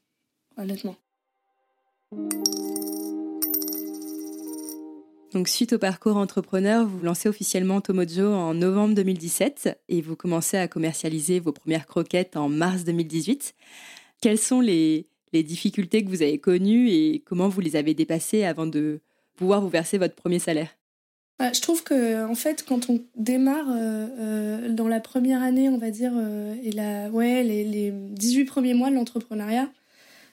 [0.57, 0.97] honnêtement.
[5.33, 10.57] Donc, suite au parcours entrepreneur, vous lancez officiellement Tomojo en novembre 2017 et vous commencez
[10.57, 13.55] à commercialiser vos premières croquettes en mars 2018.
[14.21, 18.67] Quelles sont les difficultés que vous avez connues et comment vous les avez dépassées avant
[18.67, 19.01] de
[19.37, 20.75] pouvoir vous verser votre premier salaire?
[21.39, 25.69] Bah, je trouve que en fait, quand on démarre euh, euh, dans la première année,
[25.69, 29.69] on va dire, euh, et la, ouais, les, les 18 premiers mois de l'entrepreneuriat,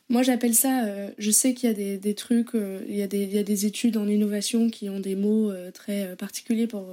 [0.07, 0.85] moi j'appelle ça,
[1.17, 3.43] je sais qu'il y a des, des trucs, il, y a des, il y a
[3.43, 6.87] des études en innovation qui ont des mots très particuliers pour,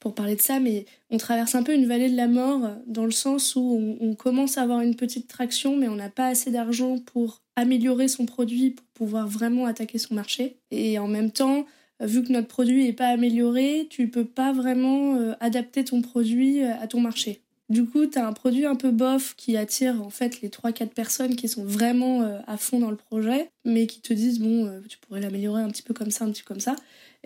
[0.00, 3.04] pour parler de ça, mais on traverse un peu une vallée de la mort dans
[3.04, 6.26] le sens où on, on commence à avoir une petite traction, mais on n'a pas
[6.26, 10.56] assez d'argent pour améliorer son produit, pour pouvoir vraiment attaquer son marché.
[10.72, 11.66] Et en même temps,
[12.00, 16.62] vu que notre produit n'est pas amélioré, tu peux pas vraiment euh, adapter ton produit
[16.62, 17.40] euh, à ton marché.
[17.68, 20.88] Du coup, tu as un produit un peu bof qui attire en fait les 3-4
[20.88, 24.80] personnes qui sont vraiment euh, à fond dans le projet, mais qui te disent bon,
[24.88, 26.74] tu pourrais l'améliorer un petit peu comme ça, un petit peu comme ça.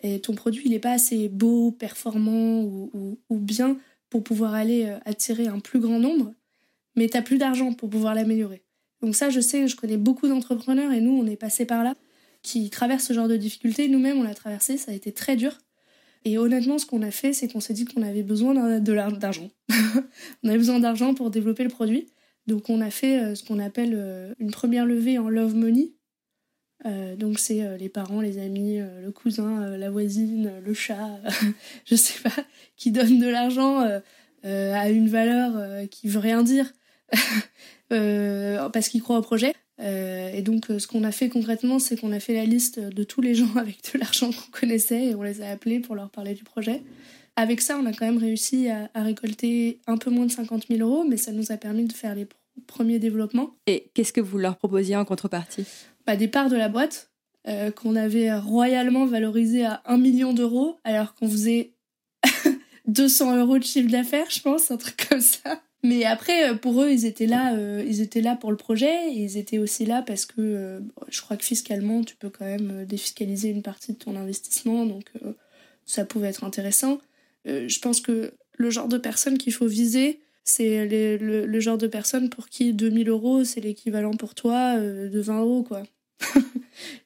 [0.02, 3.78] Et ton produit, il n'est pas assez beau, performant ou, ou, bien
[4.10, 6.34] pour pouvoir aller attirer un plus grand nombre,
[6.94, 8.62] mais tu plus d'argent pour pouvoir l'améliorer.
[9.00, 11.94] Donc ça, je sais, je connais beaucoup d'entrepreneurs et nous, on est passé par là
[12.44, 13.88] qui traversent ce genre de difficultés.
[13.88, 15.58] Nous-mêmes, on l'a traversé, ça a été très dur.
[16.26, 19.50] Et honnêtement, ce qu'on a fait, c'est qu'on s'est dit qu'on avait besoin d'argent.
[20.42, 22.06] on avait besoin d'argent pour développer le produit.
[22.46, 25.94] Donc on a fait euh, ce qu'on appelle euh, une première levée en love money.
[27.16, 31.18] donc c'est les parents, les amis, le cousin, la voisine, le chat,
[31.86, 32.44] je sais pas,
[32.76, 33.80] qui donnent de l'argent
[34.42, 36.70] à une valeur qui veut rien dire
[37.88, 39.54] parce qu'ils croient au projet.
[39.78, 43.20] Et donc ce qu'on a fait concrètement, c'est qu'on a fait la liste de tous
[43.20, 46.34] les gens avec de l'argent qu'on connaissait et on les a appelés pour leur parler
[46.34, 46.82] du projet.
[47.36, 50.88] Avec ça, on a quand même réussi à, récolter un peu moins de 50 000
[50.88, 52.28] euros, mais ça nous a permis de faire les
[52.66, 53.56] premiers développements.
[53.66, 55.66] Et qu'est-ce que vous leur proposiez en contrepartie?
[56.06, 57.10] Bah, Des parts de la boîte
[57.48, 61.72] euh, qu'on avait royalement valorisées à 1 million d'euros, alors qu'on faisait
[62.86, 65.60] 200 euros de chiffre d'affaires, je pense, un truc comme ça.
[65.84, 69.12] Mais après, euh, pour eux, ils étaient là, euh, ils étaient là pour le projet.
[69.12, 72.84] Et ils étaient aussi là parce que je crois que fiscalement, tu peux quand même
[72.84, 75.04] défiscaliser une partie de ton investissement, donc
[75.86, 76.98] ça pouvait être intéressant.
[77.46, 81.86] Euh, je pense que le genre de personne qu'il faut viser, c'est le, genre de
[81.86, 85.82] personne pour qui 2000 euros, c'est l'équivalent pour toi euh, de 20 euros, quoi.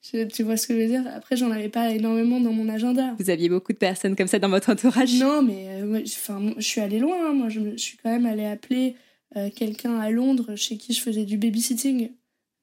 [0.33, 1.05] tu vois ce que je veux dire?
[1.15, 3.15] Après, j'en avais pas énormément dans mon agenda.
[3.19, 5.15] Vous aviez beaucoup de personnes comme ça dans votre entourage?
[5.15, 7.31] Non, mais euh, enfin, je suis allée loin.
[7.31, 7.35] Hein.
[7.35, 8.97] Moi, je, suis quand même allée appeler
[9.55, 12.11] quelqu'un à Londres chez qui je faisais du babysitting.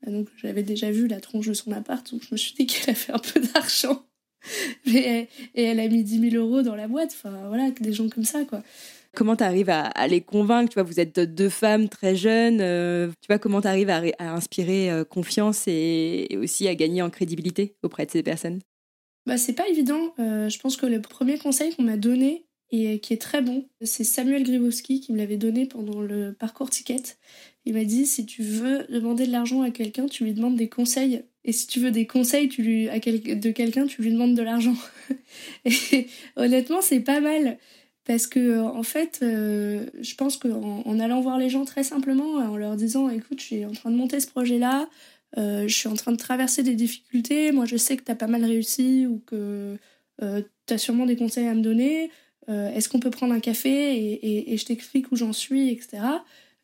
[0.07, 2.95] Donc, j'avais déjà vu la tronche de son appart, donc je me suis dit qu'elle
[2.95, 4.03] avait un peu d'argent.
[4.85, 7.11] et, elle a mis 10 000 euros dans la boîte.
[7.13, 8.63] Enfin, voilà, des gens comme ça, quoi.
[9.15, 12.59] Comment tu arrives à, les convaincre Tu vois, vous êtes deux femmes très jeunes.
[12.61, 17.09] Euh, tu vois, comment tu arrives à, inspirer euh, confiance et, aussi à gagner en
[17.09, 18.59] crédibilité auprès de ces personnes?
[19.25, 20.13] Bah, C'est pas évident.
[20.19, 23.67] Euh, je pense que le premier conseil qu'on m'a donné et qui est très bon,
[23.81, 27.17] c'est Samuel Gribowski qui me l'avait donné pendant le parcours ticket.
[27.65, 30.67] Il m'a dit si tu veux demander de l'argent à quelqu'un, tu lui demandes des
[30.67, 34.41] conseils et si tu veux des conseils tu lui, de quelqu'un, tu lui demandes de
[34.41, 34.75] l'argent.
[35.65, 37.57] et honnêtement, c'est pas mal.
[38.05, 42.35] Parce que, en fait, euh, je pense qu'en en allant voir les gens très simplement,
[42.35, 44.87] en leur disant écoute, je suis en train de monter ce projet-là,
[45.37, 48.15] euh, je suis en train de traverser des difficultés, moi je sais que tu as
[48.15, 49.77] pas mal réussi ou que
[50.21, 52.11] euh, tu as sûrement des conseils à me donner,
[52.47, 56.03] est-ce qu'on peut prendre un café et, je t'explique où j'en suis, etc.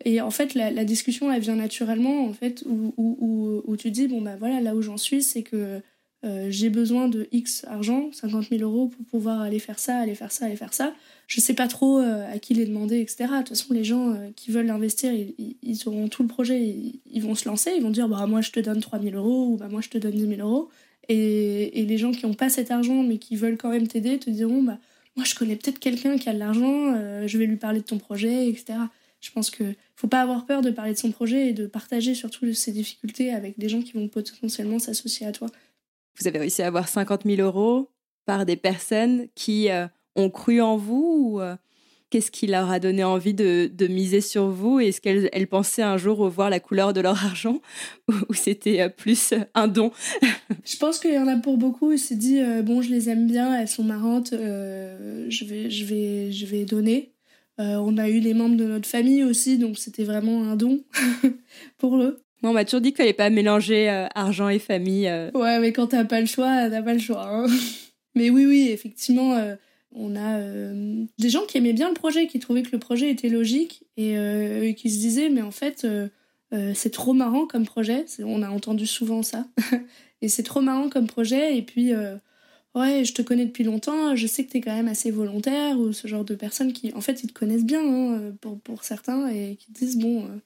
[0.06, 4.36] Et en fait, la, discussion, elle vient naturellement, en fait, où, tu dis, bon, bah
[4.38, 5.82] voilà, là où j'en suis, c'est que
[6.24, 10.16] euh, j'ai besoin de X argent, 50 000 euros, pour pouvoir aller faire ça, aller
[10.16, 10.94] faire ça, aller faire ça.
[11.32, 13.16] Je sais pas trop euh, à qui les demander, etc.
[13.20, 17.22] De toute façon, les gens euh, qui veulent investir, ils, auront tout le projet, ils,
[17.22, 19.56] vont se lancer, ils vont dire, bah moi je te donne 3 000 euros, ou
[19.56, 20.70] bah moi je te donne 10 000 euros.
[21.08, 24.30] Et, les gens qui n'ont pas cet argent, mais qui veulent quand même t'aider, te
[24.30, 24.78] diront, bah
[25.16, 27.98] moi je connais peut-être quelqu'un qui a de l'argent, je vais lui parler de ton
[27.98, 28.74] projet, etc.
[29.22, 29.64] Je pense que
[29.96, 33.32] faut pas avoir peur de parler de son projet et de partager surtout ses difficultés
[33.32, 35.48] avec des gens qui vont potentiellement s'associer à toi.
[36.20, 37.90] Vous avez réussi à avoir 50 000 euros
[38.26, 41.56] par des personnes qui euh, ont cru en vous ou euh,
[42.10, 46.18] qu'est-ce qui leur a donné envie de, miser sur vous Est-ce qu'elles pensaient un jour
[46.18, 47.62] revoir la couleur de leur argent
[48.08, 49.92] ou, c'était euh, plus un don?
[50.66, 51.92] Je pense qu'il y en a pour beaucoup.
[51.92, 56.32] Ils se dit bon, je les aime bien, elles sont marrantes, je vais, je vais,
[56.32, 57.12] je vais donner.
[57.62, 60.84] Euh, on a eu les membres de notre famille aussi, donc c'était vraiment un don
[61.78, 62.24] pour eux.
[62.42, 65.08] on m'a toujours dit qu'il fallait pas mélanger euh, argent et famille.
[65.08, 65.30] Euh.
[65.36, 67.28] Ouais, mais quand t'as pas le choix, t'as pas le choix.
[67.28, 67.46] Hein.
[68.16, 69.38] mais oui, oui, effectivement,
[69.94, 70.40] on a
[71.18, 74.76] des gens qui aimaient bien le projet, qui trouvaient que le projet était logique et,
[74.78, 75.86] qui se disaient, mais en fait,
[76.74, 78.06] c'est trop marrant comme projet.
[78.20, 79.46] On a entendu souvent ça.
[80.22, 81.58] et c'est trop marrant comme projet.
[81.58, 81.94] Et puis,
[82.76, 85.94] ouais, je te connais depuis longtemps, je sais que t'es quand même assez volontaire, ou
[85.94, 89.28] ce genre de personnes qui, en fait, ils te connaissent bien, hein, pour, pour, certains,
[89.30, 90.40] et qui te disent, bon, euh,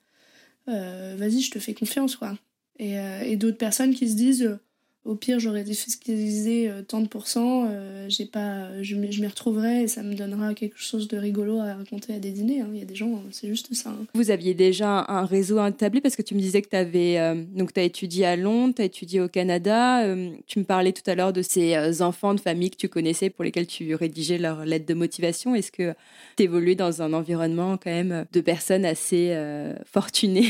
[0.69, 2.37] euh, vas-y, je te fais confiance, quoi.
[2.77, 4.59] Et, euh, et d'autres personnes qui se disent,
[5.05, 9.87] au pire, j'aurais défiscalisé euh, tant de pourcents, euh, j'ai pas, je m'y retrouverai et
[9.87, 12.61] ça me donnera quelque chose de rigolo à raconter à des dîners.
[12.61, 12.69] Hein.
[12.73, 13.91] Il y a des gens, c'est juste ça.
[13.91, 14.07] Hein.
[14.15, 16.01] Vous aviez déjà un réseau établi?
[16.01, 18.81] Parce que tu me disais que tu avais euh, donc as étudié à Londres, tu
[18.81, 20.03] as étudié au Canada.
[20.47, 23.43] tu me parlais tout à l'heure de ces enfants de famille que tu connaissais pour
[23.43, 25.53] lesquels tu rédigeais leur lettre de motivation.
[25.53, 25.93] Est-ce que
[26.35, 29.37] tu évoluais dans un environnement quand même de personnes assez
[29.85, 30.49] fortunées?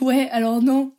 [0.00, 0.92] Ouais, alors non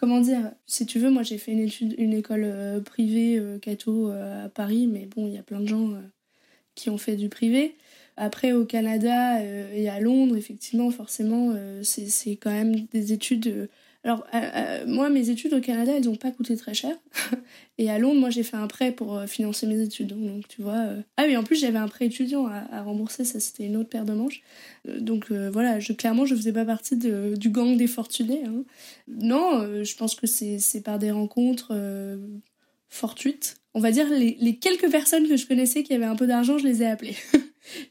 [0.00, 4.46] comment dire, si tu veux, moi j'ai fait une école euh, privée euh, catho euh,
[4.46, 5.90] à Paris, mais bon, il y a plein de gens
[6.74, 7.76] qui ont fait du privé.
[8.16, 13.68] Après, au Canada et à Londres, effectivement, forcément, c'est quand même des études
[14.02, 16.96] alors, euh, euh, moi, mes études au Canada, elles n'ont pas coûté très cher.
[17.78, 20.08] et à Londres, moi, j'ai fait un prêt pour euh, financer mes études.
[20.08, 20.86] Donc, tu vois.
[21.18, 23.24] Ah oui, en plus, j'avais un prêt étudiant à, rembourser.
[23.24, 24.42] Ça, c'était une autre paire de manches.
[24.86, 28.42] donc, voilà, je, clairement, je faisais pas partie du gang des fortunés.
[28.46, 28.64] Hein.
[29.08, 31.74] Non, je pense que c'est par des rencontres
[32.88, 33.56] fortuites.
[33.74, 36.66] On va dire, les, quelques personnes que je connaissais qui avaient un peu d'argent, je
[36.66, 37.16] les ai appelées.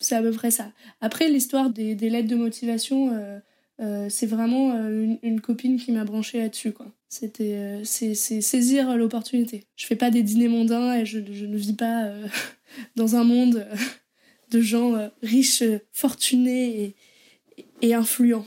[0.00, 0.72] c'est à peu près ça.
[1.00, 3.12] Après, l'histoire des, lettres de motivation
[3.78, 4.74] c'est vraiment
[5.22, 6.72] une, copine qui m'a branché là-dessus.
[6.72, 6.86] quoi.
[7.08, 9.64] C'était c'est saisir l'opportunité.
[9.76, 12.12] Je fais pas des dîners mondains et je, ne vis pas
[12.96, 13.66] dans un monde
[14.50, 16.94] de gens riches, fortunés
[17.56, 18.46] et, et influents.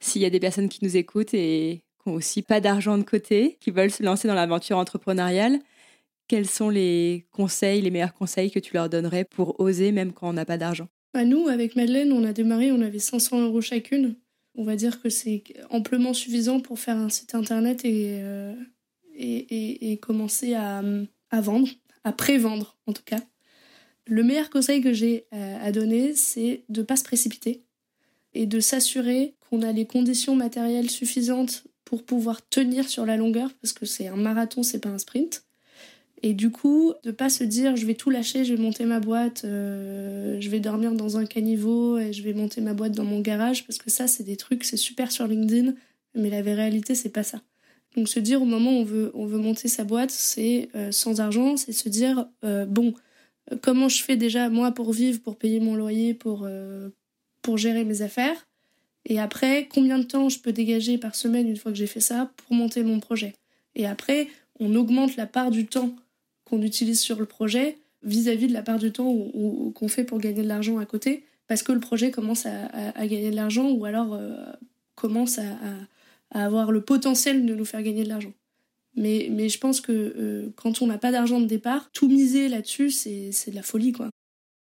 [0.00, 3.04] S'il y a des personnes qui nous écoutent et qui n'ont aussi pas d'argent de
[3.04, 5.60] côté, qui veulent se lancer dans l'aventure entrepreneuriale,
[6.26, 10.28] quels sont les conseils, les meilleurs conseils que tu leur donnerais pour oser même quand
[10.28, 10.88] on n'a pas d'argent?
[11.12, 14.14] Bah Nous, avec Madeleine, on a démarré, on avait 500 euros chacune.
[14.54, 18.54] On va dire que c'est amplement suffisant pour faire un site internet et, euh,
[19.14, 20.82] et, et, commencer à,
[21.30, 21.68] à vendre,
[22.04, 23.20] à pré-vendre en tout cas.
[24.06, 27.62] Le meilleur conseil que j'ai euh, à donner, c'est de ne pas se précipiter
[28.34, 33.52] et de s'assurer qu'on a les conditions matérielles suffisantes pour pouvoir tenir sur la longueur,
[33.60, 35.44] parce que c'est un marathon, c'est pas un sprint.
[36.24, 39.00] Et du coup, de pas se dire je vais tout lâcher, je vais monter ma
[39.00, 43.04] boîte, euh, je vais dormir dans un caniveau et je vais monter ma boîte dans
[43.04, 45.74] mon garage, parce que ça, c'est des trucs, c'est super sur LinkedIn,
[46.14, 47.42] mais la réalité, c'est pas ça.
[47.96, 50.92] Donc se dire au moment où on veut, on veut monter sa boîte, c'est euh,
[50.92, 52.94] sans argent, c'est se dire euh, bon,
[53.60, 56.48] comment je fais déjà moi pour vivre, pour payer mon loyer, pour,
[57.42, 58.46] pour gérer mes affaires?
[59.04, 62.00] Et après, combien de temps je peux dégager par semaine une fois que j'ai fait
[62.00, 63.34] ça pour monter mon projet?
[63.74, 64.28] Et après,
[64.60, 65.94] on augmente la part du temps
[66.52, 69.16] qu'on utilise sur le projet vis-à-vis de la part du temps
[69.74, 73.30] qu'on fait pour gagner de l'argent à côté, parce que le projet commence à, gagner
[73.30, 74.36] de l'argent ou alors euh,
[74.94, 75.44] commence à,
[76.30, 78.32] avoir le potentiel de nous faire gagner de l'argent.
[78.96, 82.50] Mais, mais je pense que euh, quand on n'a pas d'argent de départ, tout miser
[82.50, 84.10] là-dessus, c'est de la folie, quoi.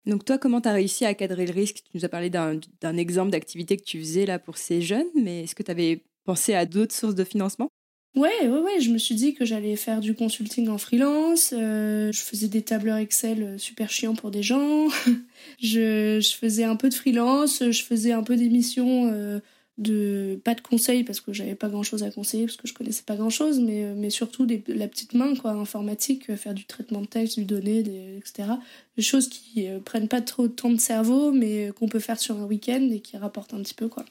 [0.06, 1.84] Donc toi, comment tu as réussi à cadrer le risque?
[1.84, 5.44] Tu nous as parlé d'un exemple d'activité que tu faisais là pour ces jeunes, mais
[5.44, 7.70] est-ce que tu avais pensé à d'autres sources de financement?
[8.18, 12.12] Ouais, ouais, ouais, je me suis dit que j'allais faire du consulting en freelance, euh,
[12.12, 14.88] je faisais des tableurs Excel euh, super chiants pour des gens,
[15.62, 19.40] je, faisais un peu de freelance, je faisais un peu d'émissions euh,
[19.78, 22.74] de pas de conseils parce que j'avais pas grand chose à conseiller parce que je
[22.74, 26.66] connaissais pas grand chose mais mais surtout des, la petite main quoi informatique faire du
[26.66, 27.84] traitement de texte du données
[28.18, 28.54] etc
[28.96, 32.38] des choses qui prennent pas trop de temps de cerveau mais qu'on peut faire sur
[32.40, 34.04] un week-end et qui rapportent un petit peu quoi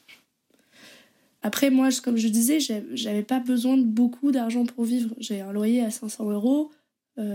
[1.47, 2.59] après moi comme je disais
[2.93, 6.71] j'avais pas besoin de beaucoup d'argent pour vivre j'ai un loyer à 500 euros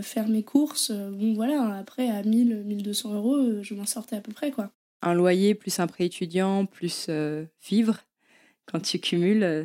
[0.02, 4.32] faire mes courses bon voilà après à 1000 1200 euros je m'en sortais à peu
[4.32, 4.70] près quoi
[5.02, 7.10] un loyer plus un prêt étudiant plus
[7.68, 7.98] vivre
[8.66, 9.42] quand tu cumules.
[9.42, 9.64] Euh,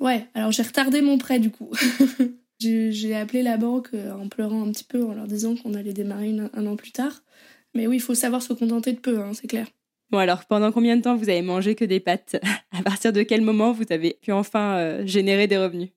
[0.00, 1.70] ouais, alors j'ai retardé mon prêt du coup.
[2.60, 5.92] j'ai appelé la banque euh, en pleurant un petit peu, en leur disant qu'on allait
[5.92, 7.22] démarrer un an plus tard.
[7.74, 9.66] Mais oui, il faut savoir se contenter de peu, hein, c'est clair.
[10.12, 12.36] Bon alors, pendant combien de temps vous avez mangé que des pâtes?
[12.70, 15.88] À partir de quel moment vous avez pu enfin euh, générer des revenus?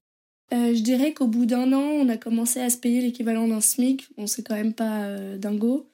[0.51, 4.07] Je dirais qu'au bout d'un an, on a commencé à se payer l'équivalent d'un SMIC.
[4.17, 5.89] On sait quand même pas dingo.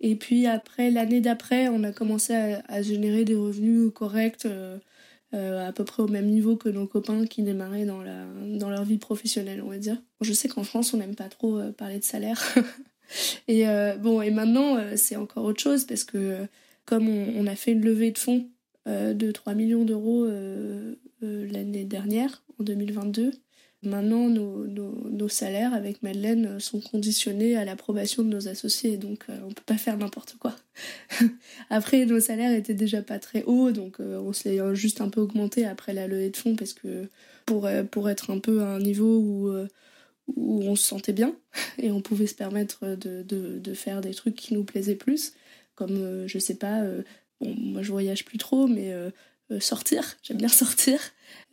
[0.00, 4.46] Et puis après, l'année d'après, on a commencé à, générer des revenus corrects.
[5.34, 8.26] Euh, à peu près au même niveau que nos copains qui démarraient dans, la,
[8.58, 9.96] dans leur vie professionnelle, on va dire.
[10.20, 12.54] Je sais qu'en France, on n'aime pas trop euh, parler de salaire.
[13.48, 16.46] et euh, bon, et maintenant, c'est encore autre chose parce que
[16.84, 18.48] comme on, a fait une levée de fonds
[18.86, 20.26] de 3 millions d'euros
[21.20, 23.32] l'année dernière, en 2022,
[23.84, 29.54] Maintenant, nos, salaires avec Madeleine sont conditionnés à l'approbation de nos associés, donc on ne
[29.54, 30.54] peut pas faire n'importe quoi.
[31.70, 35.20] après, nos salaires étaient déjà pas très hauts, donc on se les juste un peu
[35.20, 37.08] augmenté après la levée de fonds parce que
[37.44, 39.50] pour, pour être un peu à un niveau où,
[40.36, 41.34] où on se sentait bien
[41.78, 45.32] et on pouvait se permettre de, de faire des trucs qui nous plaisaient plus,
[45.74, 46.82] comme je sais pas,
[47.40, 48.92] bon, moi je voyage plus trop, mais
[49.60, 50.98] sortir, j'aime bien sortir.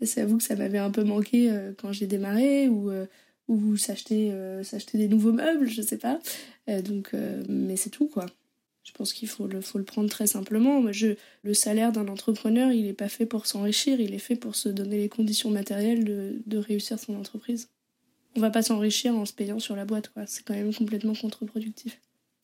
[0.02, 3.06] C'est vous que ça m'avait un peu manqué euh, quand j'ai démarré ou, euh,
[3.48, 6.20] ou s'acheter, euh, s'acheter des nouveaux meubles, je sais pas.
[6.84, 7.14] donc,
[7.48, 8.26] mais c'est tout quoi.
[8.84, 10.92] Je pense qu'il faut le, faut le prendre très simplement.
[10.92, 11.10] Je,
[11.44, 14.70] le salaire d'un entrepreneur, il n'est pas fait pour s'enrichir, il est fait pour se
[14.70, 17.70] donner les conditions matérielles de, de réussir son entreprise.
[18.36, 20.26] On va pas s'enrichir en se payant sur la boîte, quoi.
[20.26, 22.00] C'est quand même complètement contre-productif.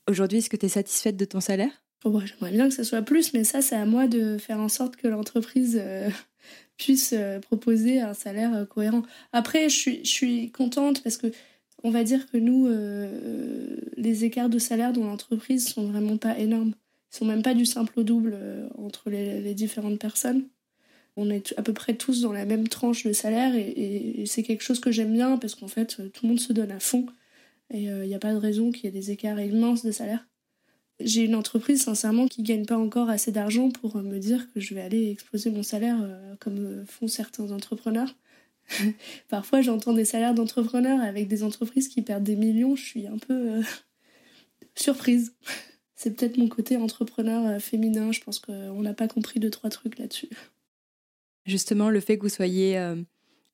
[0.10, 1.84] Aujourd'hui, est-ce que tu es satisfaite de ton salaire?
[2.04, 4.70] Oh, J'aimerais bien que ce soit plus, mais ça, c'est à moi de faire en
[4.70, 5.82] sorte que l'entreprise
[6.78, 9.04] puisse euh, proposer un salaire euh, cohérent.
[9.32, 11.28] Après, je suis, contente parce que
[11.84, 16.38] on va dire que nous, euh, les écarts de salaire dans l'entreprise sont vraiment pas
[16.40, 16.74] énormes.
[17.14, 18.38] Ils sont même pas du simple au double
[18.78, 20.44] entre les, différentes personnes.
[21.16, 24.64] On est à peu près tous dans la même tranche de salaire et, c'est quelque
[24.64, 27.06] chose que j'aime bien parce qu'en fait, tout le monde se donne à fond
[27.72, 30.28] et il n'y a pas de raison qu'il y ait des écarts immenses de salaire.
[31.00, 34.74] J'ai une entreprise, sincèrement, qui gagne pas encore assez d'argent pour me dire que je
[34.74, 38.16] vais aller exploser mon salaire euh, comme font certains entrepreneurs.
[39.30, 42.76] Parfois, j'entends des salaires d'entrepreneurs avec des entreprises qui perdent des millions.
[42.76, 43.62] Je suis un peu euh,
[44.76, 45.36] surprise.
[45.96, 48.12] C'est peut-être mon côté entrepreneur euh, féminin.
[48.12, 50.30] Je pense qu'on n'a pas compris deux, trois trucs là-dessus.
[51.46, 52.96] Justement, le fait que vous soyez euh,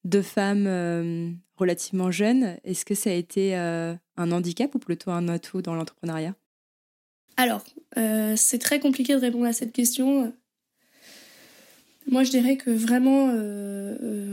[0.04, 5.28] deux femmes euh, relativement jeunes, est-ce que ça a été un handicap ou plutôt un
[5.28, 6.36] atout dans l'entrepreneuriat?
[7.38, 7.64] Alors,
[8.36, 10.34] c'est très compliqué de répondre à cette question.
[12.08, 13.30] Moi, je dirais que vraiment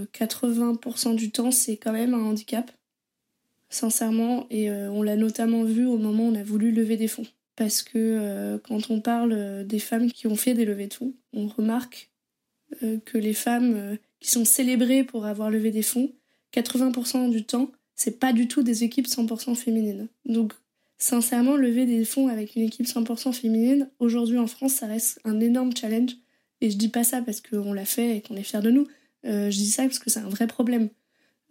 [0.06, 2.70] 80% du temps, c'est quand même un handicap,
[3.68, 7.26] sincèrement, et on l'a notamment vu au moment où on a voulu lever des fonds.
[7.58, 10.94] Parce que euh, quand on parle euh, des femmes qui ont fait des levées de
[10.94, 12.08] fonds, on remarque
[12.84, 16.12] euh, que les femmes qui sont célébrées pour avoir levé des fonds,
[16.54, 20.08] 80% du temps, c'est pas du tout des équipes 100% féminines.
[20.24, 20.52] Donc,
[20.98, 25.40] sincèrement, lever des fonds avec une équipe 100% féminine, aujourd'hui en France, ça reste un
[25.40, 26.12] énorme challenge.
[26.60, 28.86] Et je dis pas ça parce qu'on l'a fait et qu'on est fiers de nous.
[29.24, 30.88] je dis ça parce que c'est un vrai problème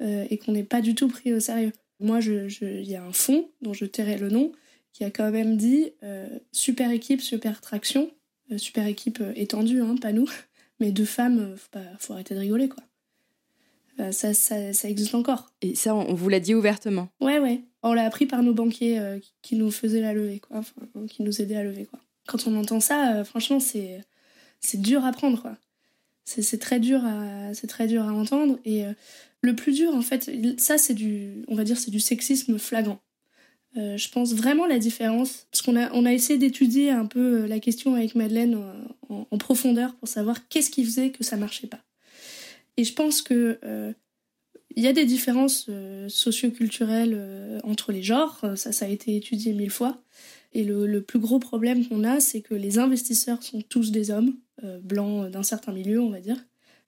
[0.02, 1.72] et qu'on n'est pas du tout pris au sérieux.
[2.00, 4.52] Moi, il y a un fonds dont je tairai le nom
[4.98, 8.10] qui a quand même dit euh, super équipe, super traction,
[8.52, 10.28] euh, super équipe euh, étendue, hein, pas nous,
[10.80, 12.84] mais deux femmes, faut, faut arrêter de rigoler quoi.
[14.12, 15.52] Ça, ça, ça, existe encore.
[15.64, 17.62] Et ça, on vous l'a dit ouvertement Ouais, ouais.
[17.82, 19.02] On l'a appris par nos banquiers
[19.42, 20.58] qui nous faisaient la levée, quoi.
[20.58, 22.00] Enfin, qui nous aidaient à lever, quoi.
[22.28, 24.04] Quand on entend ça, franchement, c'est
[24.60, 25.58] c'est dur à prendre, quoi.
[26.26, 28.60] C'est très dur à c'est très dur à entendre.
[28.66, 28.84] Et
[29.42, 33.00] le plus dur, en fait, ça, c'est du, on va dire, c'est du sexisme flagrant.
[33.78, 37.44] Euh, je pense vraiment la différence, parce qu'on a, on a essayé d'étudier un peu
[37.44, 38.58] euh, la question avec Madeleine
[39.10, 41.80] en, profondeur pour savoir qu'est-ce qui faisait que ça marchait pas.
[42.76, 43.94] Et je pense que euh,
[44.76, 45.70] il y a des différences
[46.08, 50.04] socioculturelles entre les genres, ça, ça a été étudié mille fois.
[50.54, 54.36] Et le, plus gros problème qu'on a, c'est que les investisseurs sont tous des hommes,
[54.82, 56.38] blancs d'un certain milieu, on va dire,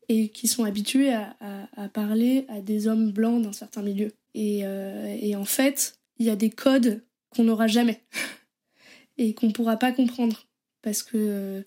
[0.07, 4.11] et qui sont habitués à, parler à des hommes blancs d'un certain milieu.
[4.35, 8.01] Et en fait, il y a des codes qu'on n'aura jamais
[9.17, 10.45] et qu'on ne pourra pas comprendre
[10.81, 11.61] parce que euh,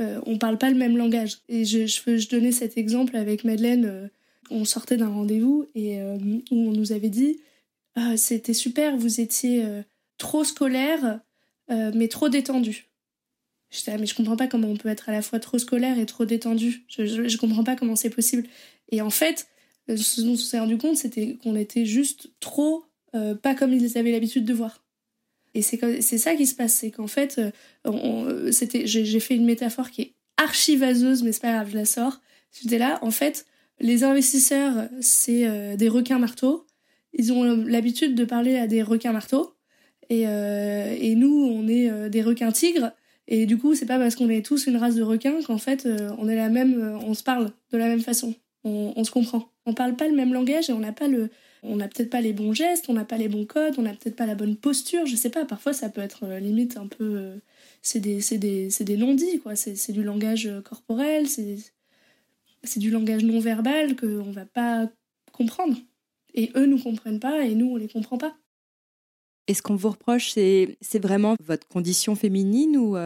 [0.00, 1.38] euh, on parle pas le même langage.
[1.48, 3.84] Et je, je, je donnais cet exemple avec Madeleine.
[3.84, 4.08] Euh,
[4.50, 7.38] on sortait d'un rendez-vous et où on nous avait dit
[7.96, 9.62] ah, c'était super, vous étiez
[10.16, 11.20] trop scolaire
[11.68, 12.86] mais trop détendu.
[13.70, 15.98] Je disais, mais je comprends pas comment on peut être à la fois trop scolaire
[15.98, 16.86] et trop détendu.
[16.88, 18.48] Je, je, je comprends pas comment c'est possible.
[18.90, 19.48] Et en fait,
[19.94, 23.98] ce dont on s'est rendu compte, c'était qu'on était juste trop euh, pas comme ils
[23.98, 24.84] avaient l'habitude de voir.
[25.54, 27.50] Et c'est ça qui se passe, c'est qu'en fait, euh,
[27.86, 31.84] euh, c'était, j'ai fait une métaphore qui est archivaseuse, mais c'est pas grave, je la
[31.84, 32.20] sors.
[32.52, 33.46] J'étais là, en fait,
[33.80, 36.66] les investisseurs, c'est des requins marteaux.
[37.12, 39.54] Ils ont l'habitude de parler à des requins marteaux.
[40.10, 42.92] Et, et nous, on est des requins tigres.
[43.26, 45.88] Et du coup, c'est pas parce qu'on est tous une race de requins qu'en fait,
[46.18, 48.34] on est la même, on se parle de la même façon.
[48.64, 49.48] On, on se comprend.
[49.66, 51.30] On parle pas le même langage et on n'a pas le,
[51.62, 53.94] on n'a peut-être pas les bons gestes, on n'a pas les bons codes, on n'a
[53.94, 56.86] peut-être pas la bonne posture, je sais pas, parfois ça peut être euh, limite un
[56.86, 57.16] peu...
[57.16, 57.36] Euh,
[57.82, 61.62] c'est des, des, des non-dits, quoi, c'est du langage euh, corporel, c'est
[62.76, 64.90] du langage non-verbal qu'on va pas
[65.32, 65.76] comprendre.
[66.34, 68.36] Et eux nous comprennent pas et nous on les comprend pas.
[69.46, 72.96] Et ce qu'on vous reproche, c'est vraiment votre condition féminine ou,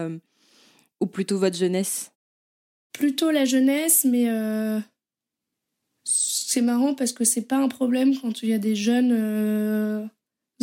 [1.01, 2.11] ou plutôt votre jeunesse?
[2.93, 4.27] Plutôt la jeunesse, mais
[6.05, 10.05] c'est marrant parce que c'est pas un problème quand il y a des jeunes euh,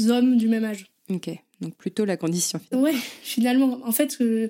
[0.07, 0.87] hommes du même âge.
[1.09, 1.29] Ok,
[1.61, 2.59] donc plutôt la condition.
[2.59, 2.83] Finalement.
[2.83, 3.79] Ouais, finalement.
[3.83, 4.49] En fait, euh,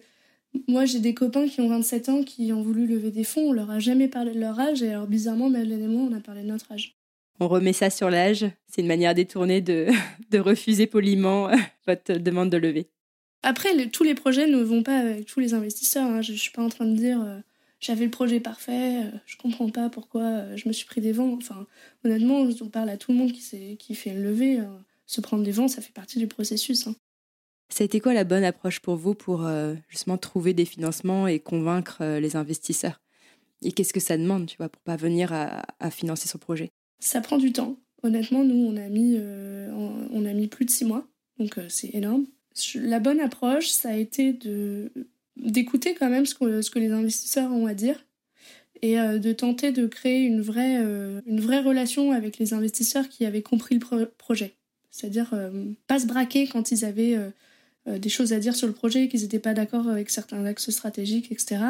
[0.67, 3.53] moi j'ai des copains qui ont 27 ans qui ont voulu lever des fonds, on
[3.53, 6.19] leur a jamais parlé de leur âge et alors bizarrement, Madeleine et moi, on a
[6.19, 6.95] parlé de notre âge.
[7.39, 9.87] On remet ça sur l'âge, c'est une manière détournée de,
[10.31, 11.49] de refuser poliment
[11.87, 12.87] votre demande de lever.
[13.41, 16.05] Après, tous les projets ne vont pas avec tous les investisseurs.
[16.05, 16.21] Hein.
[16.21, 17.25] Je, ne suis pas en train de dire.
[17.79, 21.01] Euh, j'avais le projet parfait, euh, je comprends pas pourquoi euh, je me suis pris
[21.01, 21.33] des vents.
[21.33, 21.65] Enfin,
[22.03, 24.59] honnêtement, on parle à tout le monde qui, qui fait une levée.
[24.59, 24.65] Euh,
[25.05, 26.85] se prendre des vents, ça fait partie du processus.
[26.85, 26.95] Hein.
[27.69, 29.47] Ça a été quoi la bonne approche pour vous pour
[29.87, 33.01] justement trouver des financements et convaincre les investisseurs?
[33.63, 36.69] Et qu'est-ce que ça demande, tu vois, pour pas venir à, financer son projet?
[36.99, 37.75] Ça prend du temps.
[38.03, 41.07] Honnêtement, nous, on a mis, on a mis plus de six mois,
[41.39, 42.25] donc c'est énorme.
[42.75, 44.91] La bonne approche, ça a été de
[45.39, 48.05] d'écouter quand même ce que, ce que les investisseurs ont à dire
[48.81, 53.09] et euh, de tenter de créer une vraie, euh, une vraie relation avec les investisseurs
[53.09, 54.55] qui avaient compris le projet.
[54.89, 57.17] C'est-à-dire euh, pas se braquer quand ils avaient
[57.87, 61.31] des choses à dire sur le projet, qu'ils n'étaient pas d'accord avec certains axes stratégiques,
[61.31, 61.61] etc.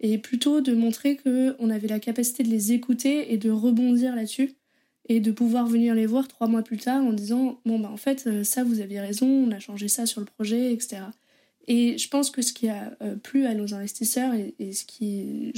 [0.00, 4.54] Et plutôt de montrer qu'on avait la capacité de les écouter et de rebondir là-dessus
[5.08, 7.96] et de pouvoir venir les voir trois mois plus tard en disant bon bah en
[7.98, 11.02] fait ça vous aviez raison, on a changé ça sur le projet, etc.
[11.68, 15.52] Et je pense que ce qui a euh, plu à nos investisseurs et, ce, qui,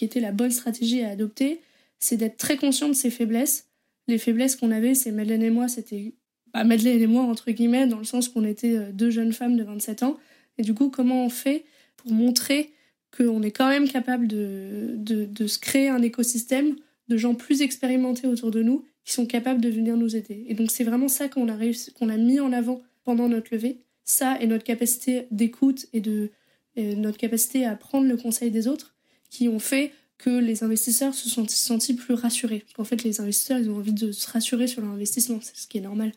[0.00, 1.60] était la bonne stratégie à adopter,
[1.98, 3.68] c'est d'être très conscient de ses faiblesses.
[4.08, 6.14] Les faiblesses qu'on avait, c'est Madeleine et moi, c'était
[6.52, 9.56] bah, Madeleine et moi, entre guillemets, dans le sens qu'on était euh, deux jeunes femmes
[9.56, 10.18] de 27 ans.
[10.58, 11.64] Et du coup, comment on fait
[11.96, 12.72] pour montrer
[13.16, 14.98] qu'on est quand même capable de,
[15.46, 16.76] se créer un écosystème
[17.08, 20.44] de gens plus expérimentés autour de nous qui sont capables de venir nous aider?
[20.48, 23.78] Et donc c'est vraiment ça qu'on a mis en avant pendant notre levée.
[24.04, 26.30] Ça et notre capacité d'écoute et de
[26.76, 28.94] notre capacité à prendre le conseil des autres
[29.28, 29.92] qui ont fait
[30.22, 32.64] que les investisseurs se sont sentis plus rassurés.
[32.74, 35.66] Qu'en fait, les investisseurs, ils ont envie de se rassurer sur leur investissement, c'est ce
[35.66, 36.12] qui est normal.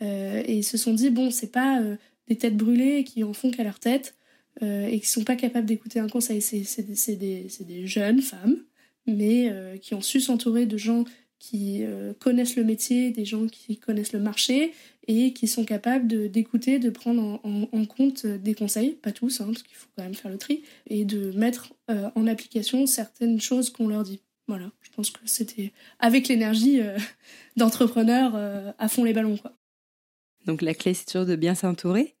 [0.00, 1.96] Euh, et ils se sont dit, bon, c'est pas euh,
[2.28, 4.14] des têtes brûlées qui en font qu'à leur tête
[4.62, 6.40] euh, et qui sont pas capables d'écouter un conseil.
[6.40, 6.82] C'est
[7.18, 8.56] des, jeunes femmes,
[9.06, 9.52] mais
[9.82, 11.04] qui ont su s'entourer de gens
[11.38, 11.84] qui
[12.18, 14.72] connaissent le métier, des gens qui connaissent le marché
[15.06, 19.62] et qui sont capables d'écouter, de, prendre en, compte des conseils, pas tous, hein, parce
[19.62, 23.88] qu'il faut quand même faire le tri, et de mettre en application certaines choses qu'on
[23.88, 24.20] leur dit.
[24.48, 26.80] Voilà, je pense que c'était avec l'énergie
[27.56, 28.34] d'entrepreneur
[28.78, 29.36] à fond les ballons.
[29.36, 29.56] Quoi.
[30.46, 32.14] Donc la clé, c'est toujours de bien s'entourer.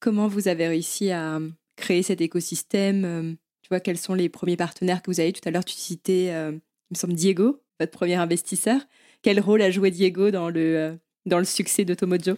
[0.00, 1.40] Comment vous avez réussi à
[1.76, 3.32] créer cet écosystème euh,
[3.62, 5.32] Tu vois, quels sont les premiers partenaires que vous avez?
[5.32, 8.80] Tout à l'heure, tu citais, euh, il me semble, Diego, votre premier investisseur.
[9.22, 10.92] Quel rôle a joué Diego dans le, euh,
[11.26, 12.36] dans le succès d'Automojo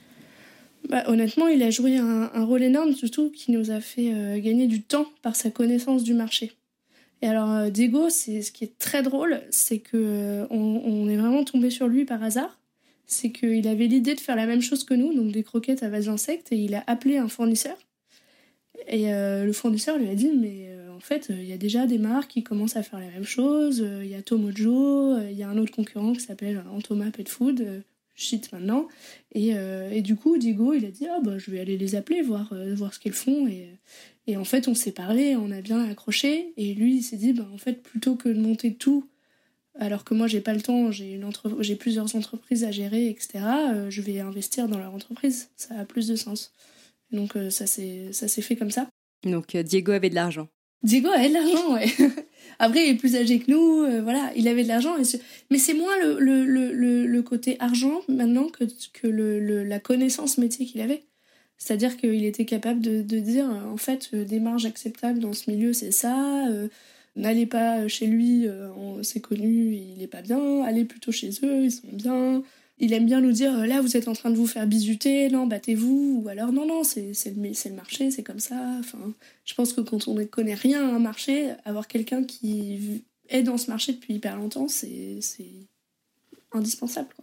[0.91, 4.83] bah, honnêtement, il a joué un, rôle énorme, surtout qui nous a fait gagner du
[4.83, 6.53] temps par sa connaissance du marché.
[7.23, 11.71] Et alors, Diego, c'est ce qui est très drôle, c'est que on, est vraiment tombé
[11.71, 12.59] sur lui par hasard
[13.07, 15.89] c'est qu'il avait l'idée de faire la même chose que nous, donc des croquettes à
[15.89, 17.77] base d'insectes, et il a appelé un fournisseur.
[18.89, 21.87] Et euh, le fournisseur lui a dit, mais euh, en fait, il y a déjà
[21.87, 23.85] des marques qui commencent à faire la même chose.
[24.03, 27.83] Il y a Tomojo, il y a un autre concurrent qui s'appelle Antoma Pet Food,
[28.15, 28.89] shit maintenant.
[29.33, 29.55] Et,
[30.03, 32.95] du coup, Diego, il a dit, ah bah, je vais aller les appeler, voir, voir
[32.95, 33.49] ce qu'ils font.
[34.27, 36.53] Et, en fait, on s'est parlé, on a bien accroché.
[36.57, 39.07] Et lui, il s'est dit, bah, en fait, plutôt que de monter tout
[39.79, 43.45] alors que moi j'ai pas le temps, j'ai plusieurs entreprises à gérer, etc.
[43.73, 46.53] Euh, je vais investir dans leur entreprise, ça a plus de sens.
[47.11, 48.89] Donc euh, ça s'est fait comme ça.
[49.25, 50.49] Donc euh, Diego avait de l'argent.
[50.85, 51.87] Diego avait de l'argent, ouais.
[52.61, 54.95] Après il est plus âgé que nous, voilà, il avait de l'argent,
[55.51, 60.39] mais c'est moins le, le, le, le, côté argent maintenant que, que le, la connaissance
[60.39, 61.03] métier qu'il avait.
[61.59, 65.73] C'est-à-dire qu'il était capable de, de, dire en fait des marges acceptables dans ce milieu
[65.73, 66.47] c'est ça
[67.17, 70.63] N'allez pas chez lui, euh, c'est connu, il est pas bien.
[70.65, 72.43] Allez plutôt chez eux, ils sont bien.
[72.79, 75.47] Il aime bien nous dire là, vous êtes en train de vous faire bisuter, non,
[75.47, 76.23] battez-vous.
[76.25, 78.77] Ou alors, non, non, c'est le, le marché, c'est comme ça.
[78.81, 79.15] Enfin,
[79.45, 83.43] je pense que quand on ne connaît rien à un marché, avoir quelqu'un qui est
[83.43, 85.21] dans ce marché depuis hyper longtemps, c'est
[86.53, 87.15] indispensable.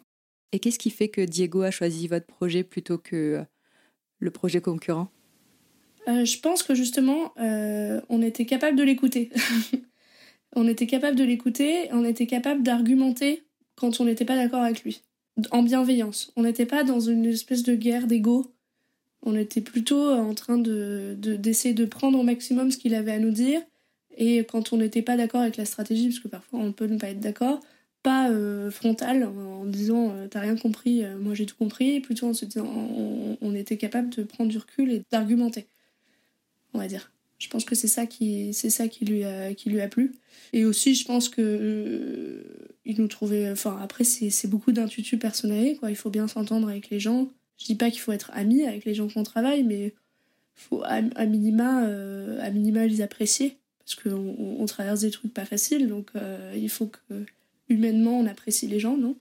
[0.51, 3.43] Et qu'est-ce qui fait que Diego a choisi votre projet plutôt que
[4.19, 5.09] le projet concurrent?
[6.07, 9.29] Euh, je pense que justement, euh, on était capable de l'écouter.
[10.55, 13.43] on était capable de l'écouter, on était capable d'argumenter
[13.75, 15.01] quand on n'était pas d'accord avec lui,
[15.51, 16.32] en bienveillance.
[16.36, 18.53] On n'était pas dans une espèce de guerre d'ego.
[19.23, 23.19] On était plutôt en train de d'essayer de, prendre au maximum ce qu'il avait à
[23.19, 23.61] nous dire.
[24.17, 26.97] Et quand on n'était pas d'accord avec la stratégie, parce que parfois on peut ne
[26.97, 27.59] pas être d'accord,
[28.03, 32.45] pas euh, frontal en, disant t'as rien compris, moi j'ai tout compris, plutôt en se
[32.45, 32.67] disant
[33.41, 35.67] on était capable de prendre du recul et d'argumenter
[36.73, 37.11] on va dire.
[37.41, 40.13] Je pense que c'est ça qui c'est ça qui lui a qui lui a plu.
[40.53, 42.43] Et aussi, je pense que euh,
[42.85, 43.49] il nous trouvait.
[43.49, 45.89] Enfin, après, c'est beaucoup d'intuitu personnel, quoi.
[45.89, 47.29] Il faut bien s'entendre avec les gens.
[47.57, 49.95] Je dis pas qu'il faut être ami avec les gens qu'on travaille, mais
[50.53, 55.45] faut à, minima euh, à minima les apprécier parce qu'on on traverse des trucs pas
[55.45, 57.25] faciles, donc euh, il faut que
[57.69, 59.15] humainement on apprécie les gens, non?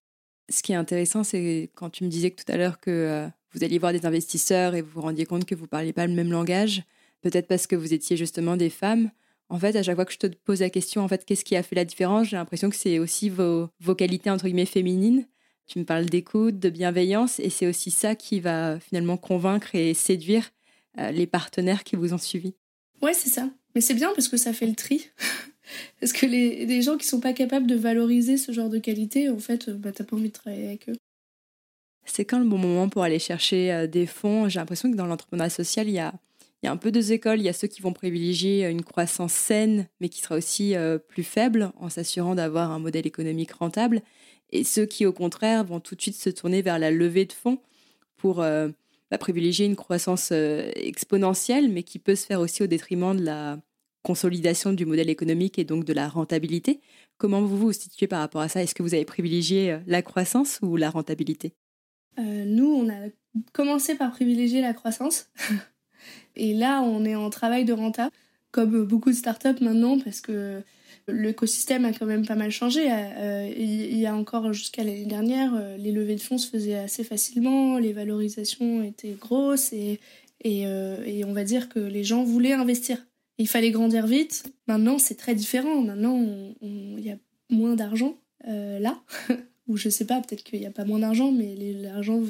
[0.50, 3.78] Ce qui est intéressant, c'est quand tu me disais tout à l'heure que vous alliez
[3.78, 6.82] voir des investisseurs et vous vous rendiez compte que vous parliez pas le même langage
[7.20, 9.10] peut-être parce que vous étiez justement des femmes.
[9.48, 11.56] En fait, à chaque fois que je te pose la question, en fait, qu'est-ce qui
[11.56, 15.26] a fait la différence J'ai l'impression que c'est aussi vos, vos qualités entre guillemets féminines.
[15.66, 19.94] Tu me parles d'écoute, de bienveillance, et c'est aussi ça qui va finalement convaincre et
[19.94, 20.50] séduire
[20.98, 22.54] euh, les partenaires qui vous ont suivi.
[23.02, 23.48] Ouais, c'est ça.
[23.74, 25.08] Mais c'est bien parce que ça fait le tri.
[26.00, 29.28] parce que les, les, gens qui sont pas capables de valoriser ce genre de qualité,
[29.28, 30.96] en fait, euh, bah, t'as pas envie de travailler avec eux.
[32.04, 34.48] C'est quand le bon moment pour aller chercher euh, des fonds?
[34.48, 36.14] J'ai l'impression que dans l'entrepreneuriat social, il y a
[36.62, 37.40] il y a un peu deux écoles.
[37.40, 40.98] Il y a ceux qui vont privilégier une croissance saine, mais qui sera aussi euh,
[40.98, 44.02] plus faible, en s'assurant d'avoir un modèle économique rentable.
[44.50, 47.32] Et ceux qui, au contraire, vont tout de suite se tourner vers la levée de
[47.32, 47.58] fonds
[48.16, 48.68] pour euh,
[49.10, 53.24] bah, privilégier une croissance euh, exponentielle, mais qui peut se faire aussi au détriment de
[53.24, 53.58] la
[54.02, 56.80] consolidation du modèle économique et donc de la rentabilité.
[57.16, 58.62] Comment vous vous situez par rapport à ça?
[58.62, 61.52] Est-ce que vous avez privilégié la croissance ou la rentabilité?
[62.16, 63.08] Nous, on a
[63.52, 65.28] commencé par privilégier la croissance.
[66.36, 68.10] Et là, on est en travail de renta,
[68.50, 70.62] comme beaucoup de startups maintenant, parce que
[71.08, 72.86] l'écosystème a quand même pas mal changé.
[72.90, 76.78] Euh, il y a encore jusqu'à l'année dernière, euh, les levées de fonds se faisaient
[76.78, 80.00] assez facilement, les valorisations étaient grosses et,
[80.46, 82.98] euh, et on va dire que les gens voulaient investir.
[83.38, 84.52] il fallait grandir vite.
[84.66, 85.80] Maintenant, c'est très différent.
[85.80, 86.22] Maintenant,
[86.62, 87.16] il y a
[87.48, 89.00] moins d'argent là.
[89.68, 92.20] Ou je sais pas, peut-être qu'il n'y a pas moins d'argent, mais l'argent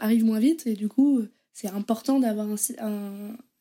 [0.00, 0.66] arrive moins vite.
[0.66, 1.20] Et du coup,
[1.60, 2.46] c'est important d'avoir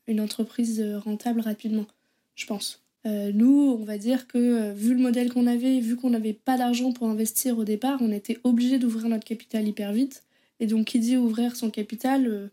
[0.08, 1.88] une entreprise rentable rapidement,
[2.36, 2.84] je pense.
[3.08, 6.34] Euh, nous, on va dire que euh, vu le modèle qu'on avait, vu qu'on n'avait
[6.34, 10.24] pas d'argent pour investir au départ, on était obligé d'ouvrir notre capital hyper vite.
[10.60, 12.48] Et donc, qui dit ouvrir son capital, euh,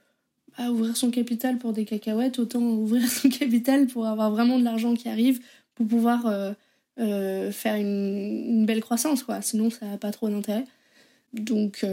[0.56, 4.64] bah, ouvrir son capital pour des cacahuètes, autant ouvrir son capital pour avoir vraiment de
[4.64, 5.40] l'argent qui arrive,
[5.74, 6.22] pour pouvoir
[6.96, 9.42] faire une, belle croissance, quoi.
[9.42, 10.64] Sinon, ça n'a pas trop d'intérêt.
[11.34, 11.84] Donc,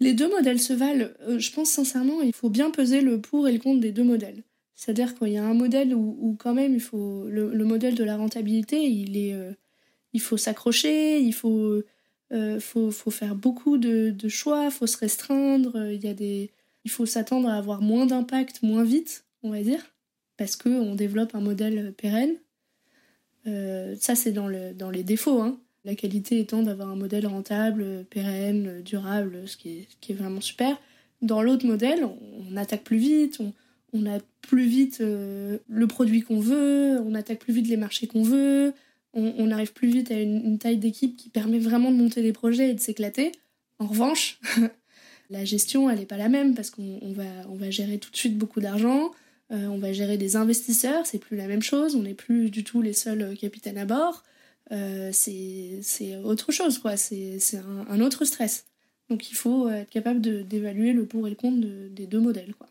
[0.00, 1.08] les deux modèles se valent.
[1.38, 4.42] je pense sincèrement, il faut bien peser le pour et le contre des deux modèles.
[4.76, 8.16] C'est-à-dire qu'il y a un modèle où, quand même il faut le, modèle de la
[8.16, 9.52] rentabilité, il est euh,
[10.12, 11.82] il faut s'accrocher, il faut,
[12.32, 16.50] euh, faut, faut faire beaucoup de, de choix, faut se restreindre, il y a des
[16.84, 19.84] il faut s'attendre à avoir moins d'impact moins vite, on va dire,
[20.36, 22.36] parce que on développe un modèle pérenne.
[23.46, 25.58] Euh, ça c'est dans le dans les défauts hein.
[25.86, 30.14] La qualité étant d'avoir un modèle rentable, pérenne, durable, ce qui est, ce qui est
[30.16, 30.76] vraiment super.
[31.22, 32.04] Dans l'autre modèle,
[32.50, 33.38] on, attaque plus vite,
[33.92, 38.08] on, a plus vite euh, le produit qu'on veut, on attaque plus vite les marchés
[38.08, 38.74] qu'on veut,
[39.14, 42.70] on, arrive plus vite à une, taille d'équipe qui permet vraiment de monter des projets
[42.70, 43.30] et de s'éclater.
[43.78, 44.40] En revanche,
[45.30, 48.60] la gestion, elle n'est pas la même parce qu'on va, gérer tout de suite beaucoup
[48.60, 49.12] d'argent,
[49.52, 52.64] euh, on va gérer des investisseurs, c'est plus la même chose, on n'est plus du
[52.64, 54.24] tout les seuls euh, capitaines à bord.
[54.70, 56.96] C'est autre chose, quoi.
[56.96, 57.38] C'est
[57.88, 58.66] un, autre stress.
[59.08, 61.60] Donc il faut être capable d'évaluer le pour et le contre
[61.90, 62.68] des deux modèles, quoi.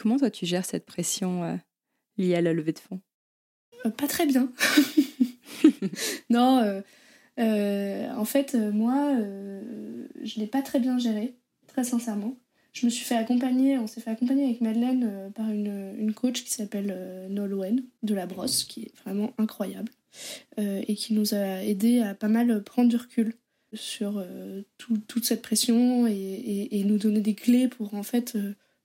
[0.00, 1.56] Comment toi tu gères cette pression euh,
[2.16, 3.00] liée à la levée de fonds?
[3.84, 4.50] Euh, Pas très bien.
[6.30, 6.82] non,
[7.38, 9.14] euh, en fait, moi,
[10.22, 11.34] je l'ai pas très bien géré,
[11.66, 12.38] très sincèrement.
[12.72, 16.44] Je me suis fait accompagner, on s'est fait accompagner avec Madeleine par une, une coach
[16.44, 19.92] qui s'appelle Nolwenn de la Brosse, qui est vraiment incroyable
[20.56, 23.34] et qui nous a aidé à pas mal prendre du recul
[23.72, 24.24] sur
[24.78, 28.36] toute cette pression et, nous donner des clés pour en fait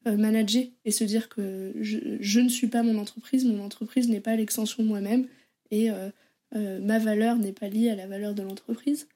[0.07, 4.19] euh, manager et se dire que je, ne suis pas mon entreprise, mon entreprise n'est
[4.19, 5.26] pas l'extension de moi-même
[5.71, 6.09] et euh,
[6.55, 9.07] euh, ma valeur n'est pas liée à la valeur de l'entreprise.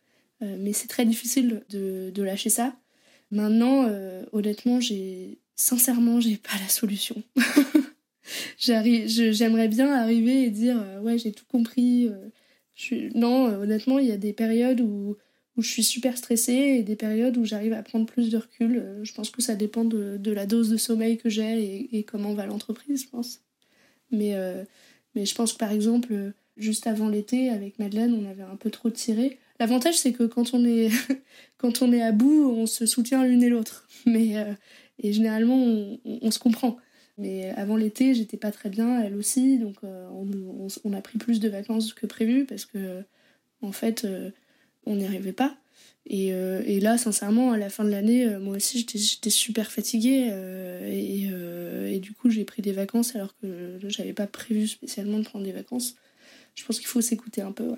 [0.41, 2.75] mais c'est très difficile de, de, lâcher ça.
[3.29, 3.87] Maintenant,
[4.31, 7.21] honnêtement, j'ai sincèrement, j'ai pas la solution.
[8.59, 12.09] J'aimerais bien arriver et dire ouais, j'ai tout compris.
[12.75, 15.17] Je Non, honnêtement, il y a des périodes où
[15.59, 18.77] où je suis super stressée et des périodes où j'arrive à prendre plus de recul.
[18.77, 22.33] Euh, je pense que ça dépend de, la dose de sommeil que j'ai et, comment
[22.33, 23.41] va l'entreprise, je pense.
[24.09, 24.63] Mais, euh,
[25.15, 28.55] mais je pense que par exemple, euh, juste avant l'été, avec Madeleine, on avait un
[28.55, 29.37] peu trop tiré.
[29.59, 30.89] L'avantage, c'est que quand on, est
[31.57, 33.87] quand on est à bout, on se soutient l'une et l'autre.
[35.01, 35.57] Et généralement,
[36.05, 36.77] on, se comprend.
[37.19, 41.39] Mais avant l'été, j'étais pas très bien, elle aussi, donc on, on, a pris plus
[41.39, 43.03] de vacances que prévu parce que,
[43.61, 44.07] en fait,
[44.85, 45.57] on n'y arrivait pas.
[46.11, 50.29] Euh, et, là, sincèrement, à la fin de l'année, euh, moi aussi, j'étais super fatiguée.
[50.31, 55.25] Euh, et, du coup, j'ai pris des vacances alors que j'avais pas prévu spécialement de
[55.25, 55.95] prendre des vacances.
[56.55, 57.75] Je pense qu'il faut s'écouter un peu.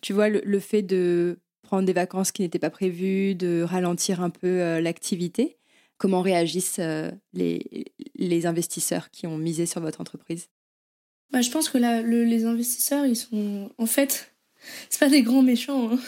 [0.00, 4.30] Tu vois, le, fait de prendre des vacances qui n'étaient pas prévues, de ralentir un
[4.30, 5.58] peu l'activité,
[5.98, 6.80] comment réagissent
[7.32, 10.48] les, les investisseurs qui ont misé sur votre entreprise?
[11.30, 14.36] Bah, Je pense que les investisseurs, ils sont en fait
[14.90, 15.92] c'est pas des grands méchants.
[15.92, 15.98] Hein.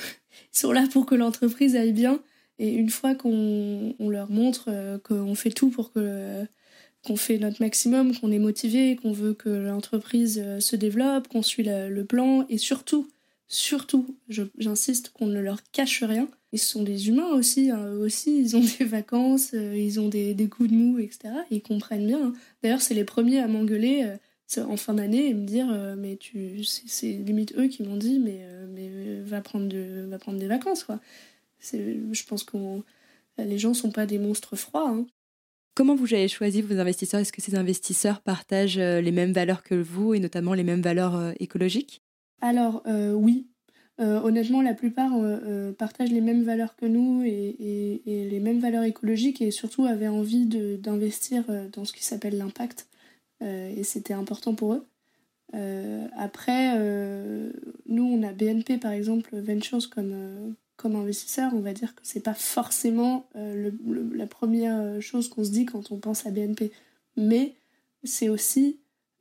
[0.55, 2.21] Ils sont là pour que l'entreprise aille bien.
[2.59, 6.45] Et une fois qu'on leur montre euh, qu'on fait tout pour que
[7.07, 11.43] qu'on fait notre maximum, qu'on est motivé, qu'on veut que l'entreprise euh, se développe, qu'on
[11.43, 13.09] suit le plan, et surtout,
[13.49, 16.29] surtout, j'insiste, qu'on ne leur cache rien.
[16.53, 17.93] Ils sont des humains aussi, hein.
[18.01, 21.35] aussi, ils ont des vacances, euh, ils ont des, coups de mou, etc.
[21.51, 22.29] Ils comprennent bien.
[22.29, 22.33] Hein.
[22.63, 24.19] D'ailleurs, c'est les premiers à m'engueuler
[24.57, 28.19] en fin d'année et me dire euh, mais tu c'est limite eux qui m'ont dit
[28.19, 31.01] mais euh, mais va prendre de, va prendre des vacances quoi
[31.61, 32.57] je pense que
[33.39, 35.07] les gens sont pas des monstres froids hein.
[35.75, 37.21] Comment vous avez choisi vos investisseurs?
[37.21, 40.81] Est-ce que ces investisseurs partagent euh, les mêmes valeurs que vous et notamment les mêmes
[40.81, 42.03] valeurs écologiques?
[42.41, 42.83] Alors
[43.15, 43.47] oui,
[43.99, 45.13] honnêtement, la plupart
[45.77, 50.47] partagent les mêmes valeurs que nous et, les mêmes valeurs écologiques et surtout avaient envie
[50.79, 52.89] d'investir dans ce qui s'appelle l'impact.
[53.43, 54.87] Euh, et c'était important pour eux.
[55.55, 57.53] Euh, après, euh,
[57.87, 61.53] nous, on a BNP par exemple, Ventures comme, comme investisseur.
[61.55, 65.99] On va dire que c'est pas forcément la première chose qu'on se dit quand on
[65.99, 66.73] pense à BNP.
[67.17, 67.55] Mais
[68.05, 68.79] c'est aussi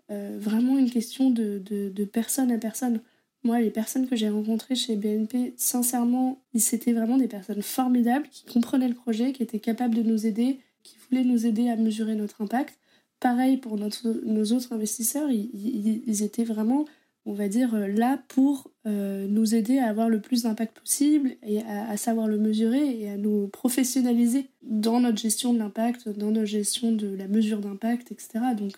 [0.10, 3.02] vraiment une question de, de, personne à personne.
[3.44, 8.46] Moi, les personnes que j'ai rencontrées chez BNP, sincèrement, c'était vraiment des personnes formidables qui
[8.46, 12.16] comprenaient le projet, qui étaient capables de nous aider, qui voulaient nous aider à mesurer
[12.16, 12.78] notre impact.
[13.20, 16.86] pareil pour nos autres investisseurs, ils, étaient vraiment,
[17.26, 21.90] on va dire, là pour nous aider à avoir le plus d'impact possible et à,
[21.90, 26.46] à, savoir le mesurer et à nous professionnaliser dans notre gestion de l'impact, dans notre
[26.46, 28.40] gestion de la mesure d'impact, etc.
[28.58, 28.78] Donc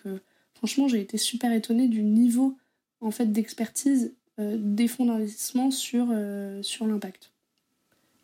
[0.60, 2.56] franchement, j'ai été super étonnée du niveau
[3.00, 6.14] en fait d'expertise des fonds d'investissement sur,
[6.62, 7.30] sur l'impact.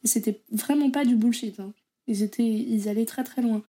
[0.05, 1.59] Et c'était vraiment pas du bullshit.
[1.61, 1.73] Hein.
[2.07, 3.63] Ils, étaient, ils allaient très très loin.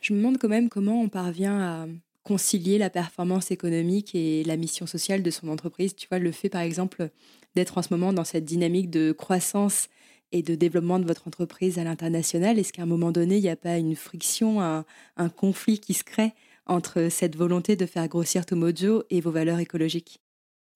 [0.00, 1.86] Je me demande quand même comment on parvient à
[2.22, 5.94] concilier la performance économique et la mission sociale de son entreprise.
[5.96, 7.10] Tu vois, le fait par exemple
[7.54, 9.88] d'être en ce moment dans cette dynamique de croissance
[10.30, 13.48] et de développement de votre entreprise à l'international, est-ce qu'à un moment donné, il n'y
[13.48, 14.84] a pas une friction, un,
[15.30, 16.34] conflit qui se crée?
[16.68, 20.20] Entre cette volonté de faire grossir Tomojo et vos valeurs écologiques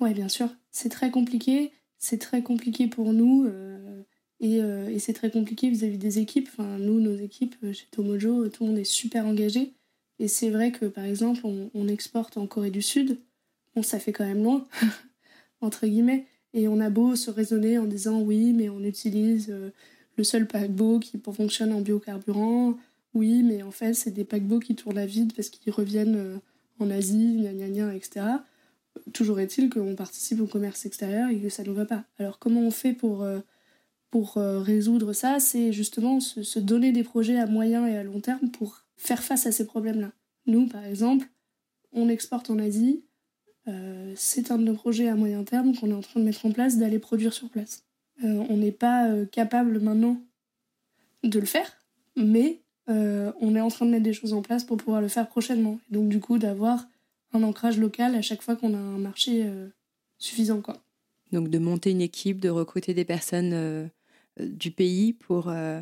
[0.01, 0.49] Oui, bien sûr.
[0.71, 1.71] C'est très compliqué.
[1.99, 3.45] C'est très compliqué pour nous.
[3.47, 4.03] Euh,
[4.43, 6.49] euh, et, c'est très compliqué vis-à-vis des équipes.
[6.51, 9.75] Enfin, nous, nos équipes euh, chez Tomojo, tout le monde est super engagé.
[10.19, 13.19] Et c'est vrai que, par exemple, on, exporte en Corée du Sud.
[13.75, 14.67] Bon, ça fait quand même loin,
[15.61, 16.27] entre guillemets.
[16.55, 19.55] Et on a beau se raisonner en disant oui, mais on utilise
[20.17, 22.77] le seul paquebot qui fonctionne en biocarburant.
[23.15, 26.41] Oui, mais en fait, c'est des paquebots qui tournent à vide parce qu'ils reviennent
[26.79, 28.27] en Asie, gna gna gna, etc.
[29.13, 32.05] Toujours est-il qu'on participe au commerce extérieur et que ça ne va pas.
[32.19, 33.25] Alors, comment on fait pour
[34.13, 38.21] pour euh, résoudre ça, c'est justement se, donner des projets à moyen et à long
[38.21, 40.13] terme pour faire face à ces problèmes-là.
[40.45, 41.27] Nous, par exemple,
[41.93, 43.07] on exporte en Asie.
[43.69, 46.45] Euh, c'est un de nos projets à moyen terme qu'on est en train de mettre
[46.45, 47.87] en place, d'aller produire sur place.
[48.23, 50.21] Euh, on n'est pas capable maintenant
[51.25, 51.73] de le faire,
[52.15, 55.29] mais on est en train de mettre des choses en place pour pouvoir le faire
[55.29, 55.79] prochainement.
[55.91, 56.87] Et donc, du coup, d'avoir
[57.33, 59.51] un ancrage local à chaque fois qu'on a un marché
[60.19, 60.61] suffisant.
[60.61, 60.83] Quoi.
[61.33, 63.87] Donc, de monter une équipe, de recruter des personnes euh,
[64.39, 65.81] du pays pour euh,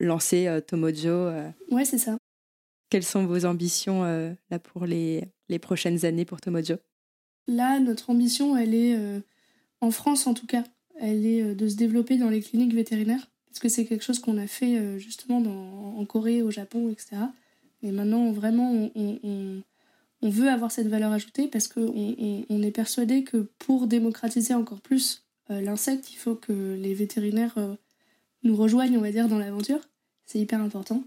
[0.00, 1.30] lancer euh, Tomojo
[1.70, 2.16] Ouais, c'est ça.
[2.88, 4.04] Quelles sont vos ambitions
[4.50, 6.76] là pour les, les prochaines années pour Tomojo?
[7.48, 8.96] Là, notre ambition, elle est,
[9.80, 10.62] en France en tout cas,
[11.00, 14.36] elle est de se développer dans les cliniques vétérinaires, parce que c'est quelque chose qu'on
[14.36, 17.16] a fait justement dans, en Corée, au Japon, etc.
[17.82, 19.62] Et maintenant, vraiment, on,
[20.22, 25.24] veut avoir cette valeur ajoutée parce qu'on on, est persuadé que pour démocratiser encore plus
[25.48, 27.56] l'insecte, il faut que les vétérinaires
[28.42, 29.80] nous rejoignent, on va dire, dans l'aventure.
[30.26, 31.04] C'est hyper important.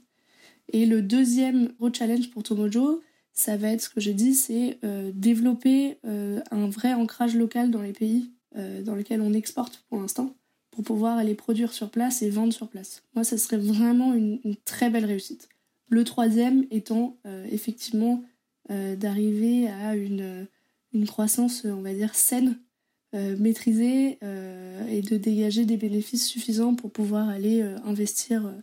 [0.74, 4.80] Et le deuxième gros challenge pour Tomojo, ça va être ce que j'ai dit, c'est
[4.84, 9.86] euh, développer euh, un vrai ancrage local dans les pays euh, dans lesquels on exporte
[9.88, 10.36] pour l'instant,
[10.72, 13.04] pour pouvoir aller produire sur place et vendre sur place.
[13.16, 15.50] Moi, ça serait vraiment une, très belle réussite.
[15.90, 17.18] Le troisième étant
[17.52, 18.24] effectivement
[18.70, 20.48] d'arriver à une,
[21.08, 22.60] croissance, on va dire, saine
[23.16, 28.54] euh, maîtriser euh, et de dégager des bénéfices suffisants pour pouvoir aller euh, investir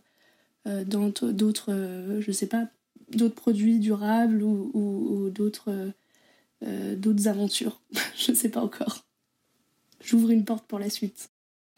[0.65, 2.67] dans d'autres, je sais pas,
[3.13, 5.93] d'autres produits durables ou, d'autres,
[7.25, 7.81] aventures.
[8.17, 9.05] je sais pas encore.
[10.01, 11.29] J'ouvre une porte pour la suite.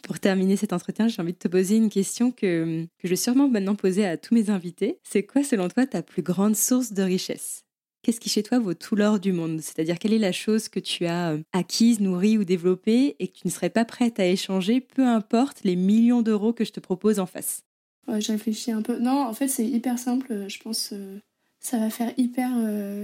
[0.04, 3.48] Pour terminer cet entretien, j'ai envie de te poser une question que, je vais sûrement
[3.48, 4.98] maintenant poser à tous mes invités.
[5.04, 7.64] C'est quoi, selon toi, ta plus grande source de richesse?
[8.02, 9.60] Qu'est-ce qui chez toi vaut tout l'or du monde?
[9.60, 13.38] C'est-à-dire quelle est la chose que tu as euh, acquise, nourrie ou développée et que
[13.40, 16.80] tu ne serais pas prête à échanger, peu importe les millions d'euros que je te
[16.80, 17.64] propose en face?
[18.08, 19.00] Ouais, je réfléchis un peu.
[19.00, 20.32] Non, en fait, c'est hyper simple.
[20.32, 21.20] Euh, je pense euh,
[21.60, 22.52] ça va faire hyper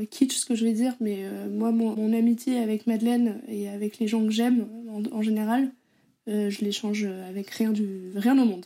[0.10, 4.08] kitsch ce que je vais dire, mais moi, mon, amitié avec Madeleine et avec les
[4.08, 4.66] gens que j'aime
[5.12, 5.74] en, général,
[6.28, 8.66] je l'échange avec rien, du, rien au monde.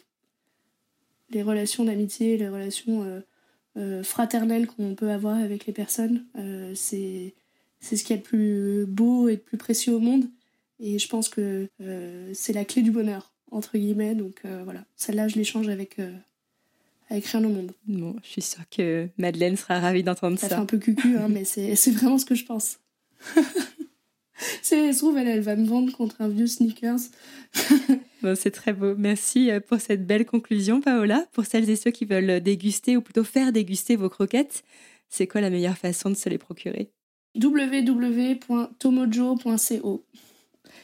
[1.32, 3.22] Les relations d'amitié, les relations
[3.78, 6.26] euh, fraternel qu'on peut avoir avec les personnes.
[6.38, 7.34] Euh, c'est
[7.80, 10.26] c'est ce qui est le plus beau et le plus précieux au monde.
[10.82, 14.16] Et je pense que euh, c'est la clé du bonheur, entre guillemets.
[14.16, 15.98] Donc voilà, celle-là, je l'échange avec,
[17.10, 17.72] avec rien au monde.
[17.88, 20.50] Bon, je suis sûre que Madeleine sera ravie d'entendre ça.
[20.50, 22.80] Ça fait un peu cucu, hein, mais c'est vraiment ce que je pense.
[24.62, 27.00] Si elle se trouve, elle, elle va me vendre contre un vieux sneakers.
[28.22, 28.96] bon, c'est très beau.
[28.98, 31.26] Merci euh, pour cette belle conclusion, Paola.
[31.32, 34.64] Pour celles et ceux qui veulent déguster ou plutôt faire déguster vos croquettes,
[35.10, 36.90] c'est quoi la meilleure façon de se les procurer?
[37.36, 40.06] Www.tomojo.co.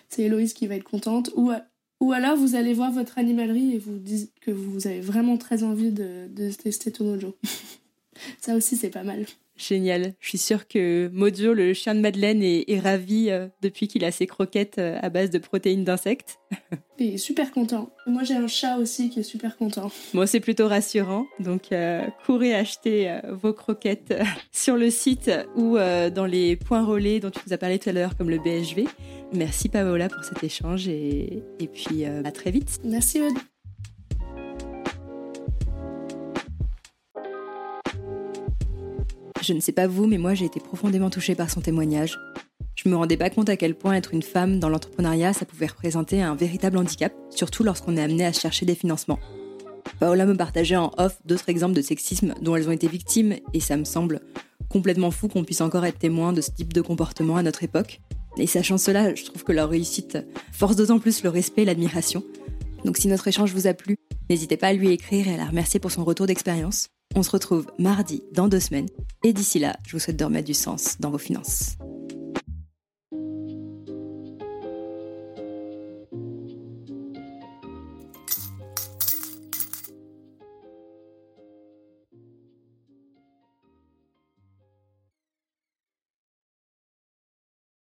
[0.09, 1.31] C'est Héloïse qui va être contente.
[1.35, 1.51] Ou,
[1.99, 5.63] ou alors vous allez voir votre animalerie et vous dites que vous avez vraiment très
[5.63, 7.35] envie de, de tester Tomojo.
[8.39, 9.25] Ça aussi, c'est pas mal.
[9.57, 10.13] Génial.
[10.19, 14.11] Je suis sûre que Mojo, le chien de Madeleine, est, ravi euh, depuis qu'il a
[14.11, 16.39] ses croquettes euh, à base de protéines d'insectes.
[16.99, 17.89] Il est super content.
[18.05, 19.91] Moi, j'ai un chat aussi qui est super content.
[20.13, 21.25] Moi, c'est plutôt rassurant.
[21.39, 24.13] Donc, euh, courez acheter vos croquettes
[24.53, 27.91] sur le site ou dans les points relais dont tu nous as parlé tout à
[27.91, 28.87] l'heure, comme le BHV.
[29.33, 32.79] Merci Paola pour cet échange et, et puis à très vite.
[32.85, 33.35] Merci Aude.
[39.45, 42.17] Je ne sais pas vous, mais moi j'ai été profondément touchée par son témoignage.
[42.75, 45.67] Je me rendais pas compte à quel point être une femme dans l'entrepreneuriat, ça pouvait
[45.67, 49.19] représenter un véritable handicap, surtout lorsqu'on est amené à chercher des financements.
[49.99, 53.59] Paola me partageait en off d'autres exemples de sexisme dont elles ont été victimes, et
[53.59, 54.21] ça me semble
[54.67, 58.01] complètement fou qu'on puisse encore être témoin de ce type de comportement à notre époque.
[58.37, 60.17] Et sachant cela, je trouve que leur réussite
[60.51, 62.23] force d'autant plus le respect et l'admiration.
[62.83, 63.95] Donc si notre échange vous a plu,
[64.27, 66.89] n'hésitez pas à lui écrire et à la remercier pour son retour d'expérience.
[67.17, 68.89] On se retrouve mardi dans deux semaines.
[69.23, 71.77] Et d'ici là, je vous souhaite de remettre du sens dans vos finances.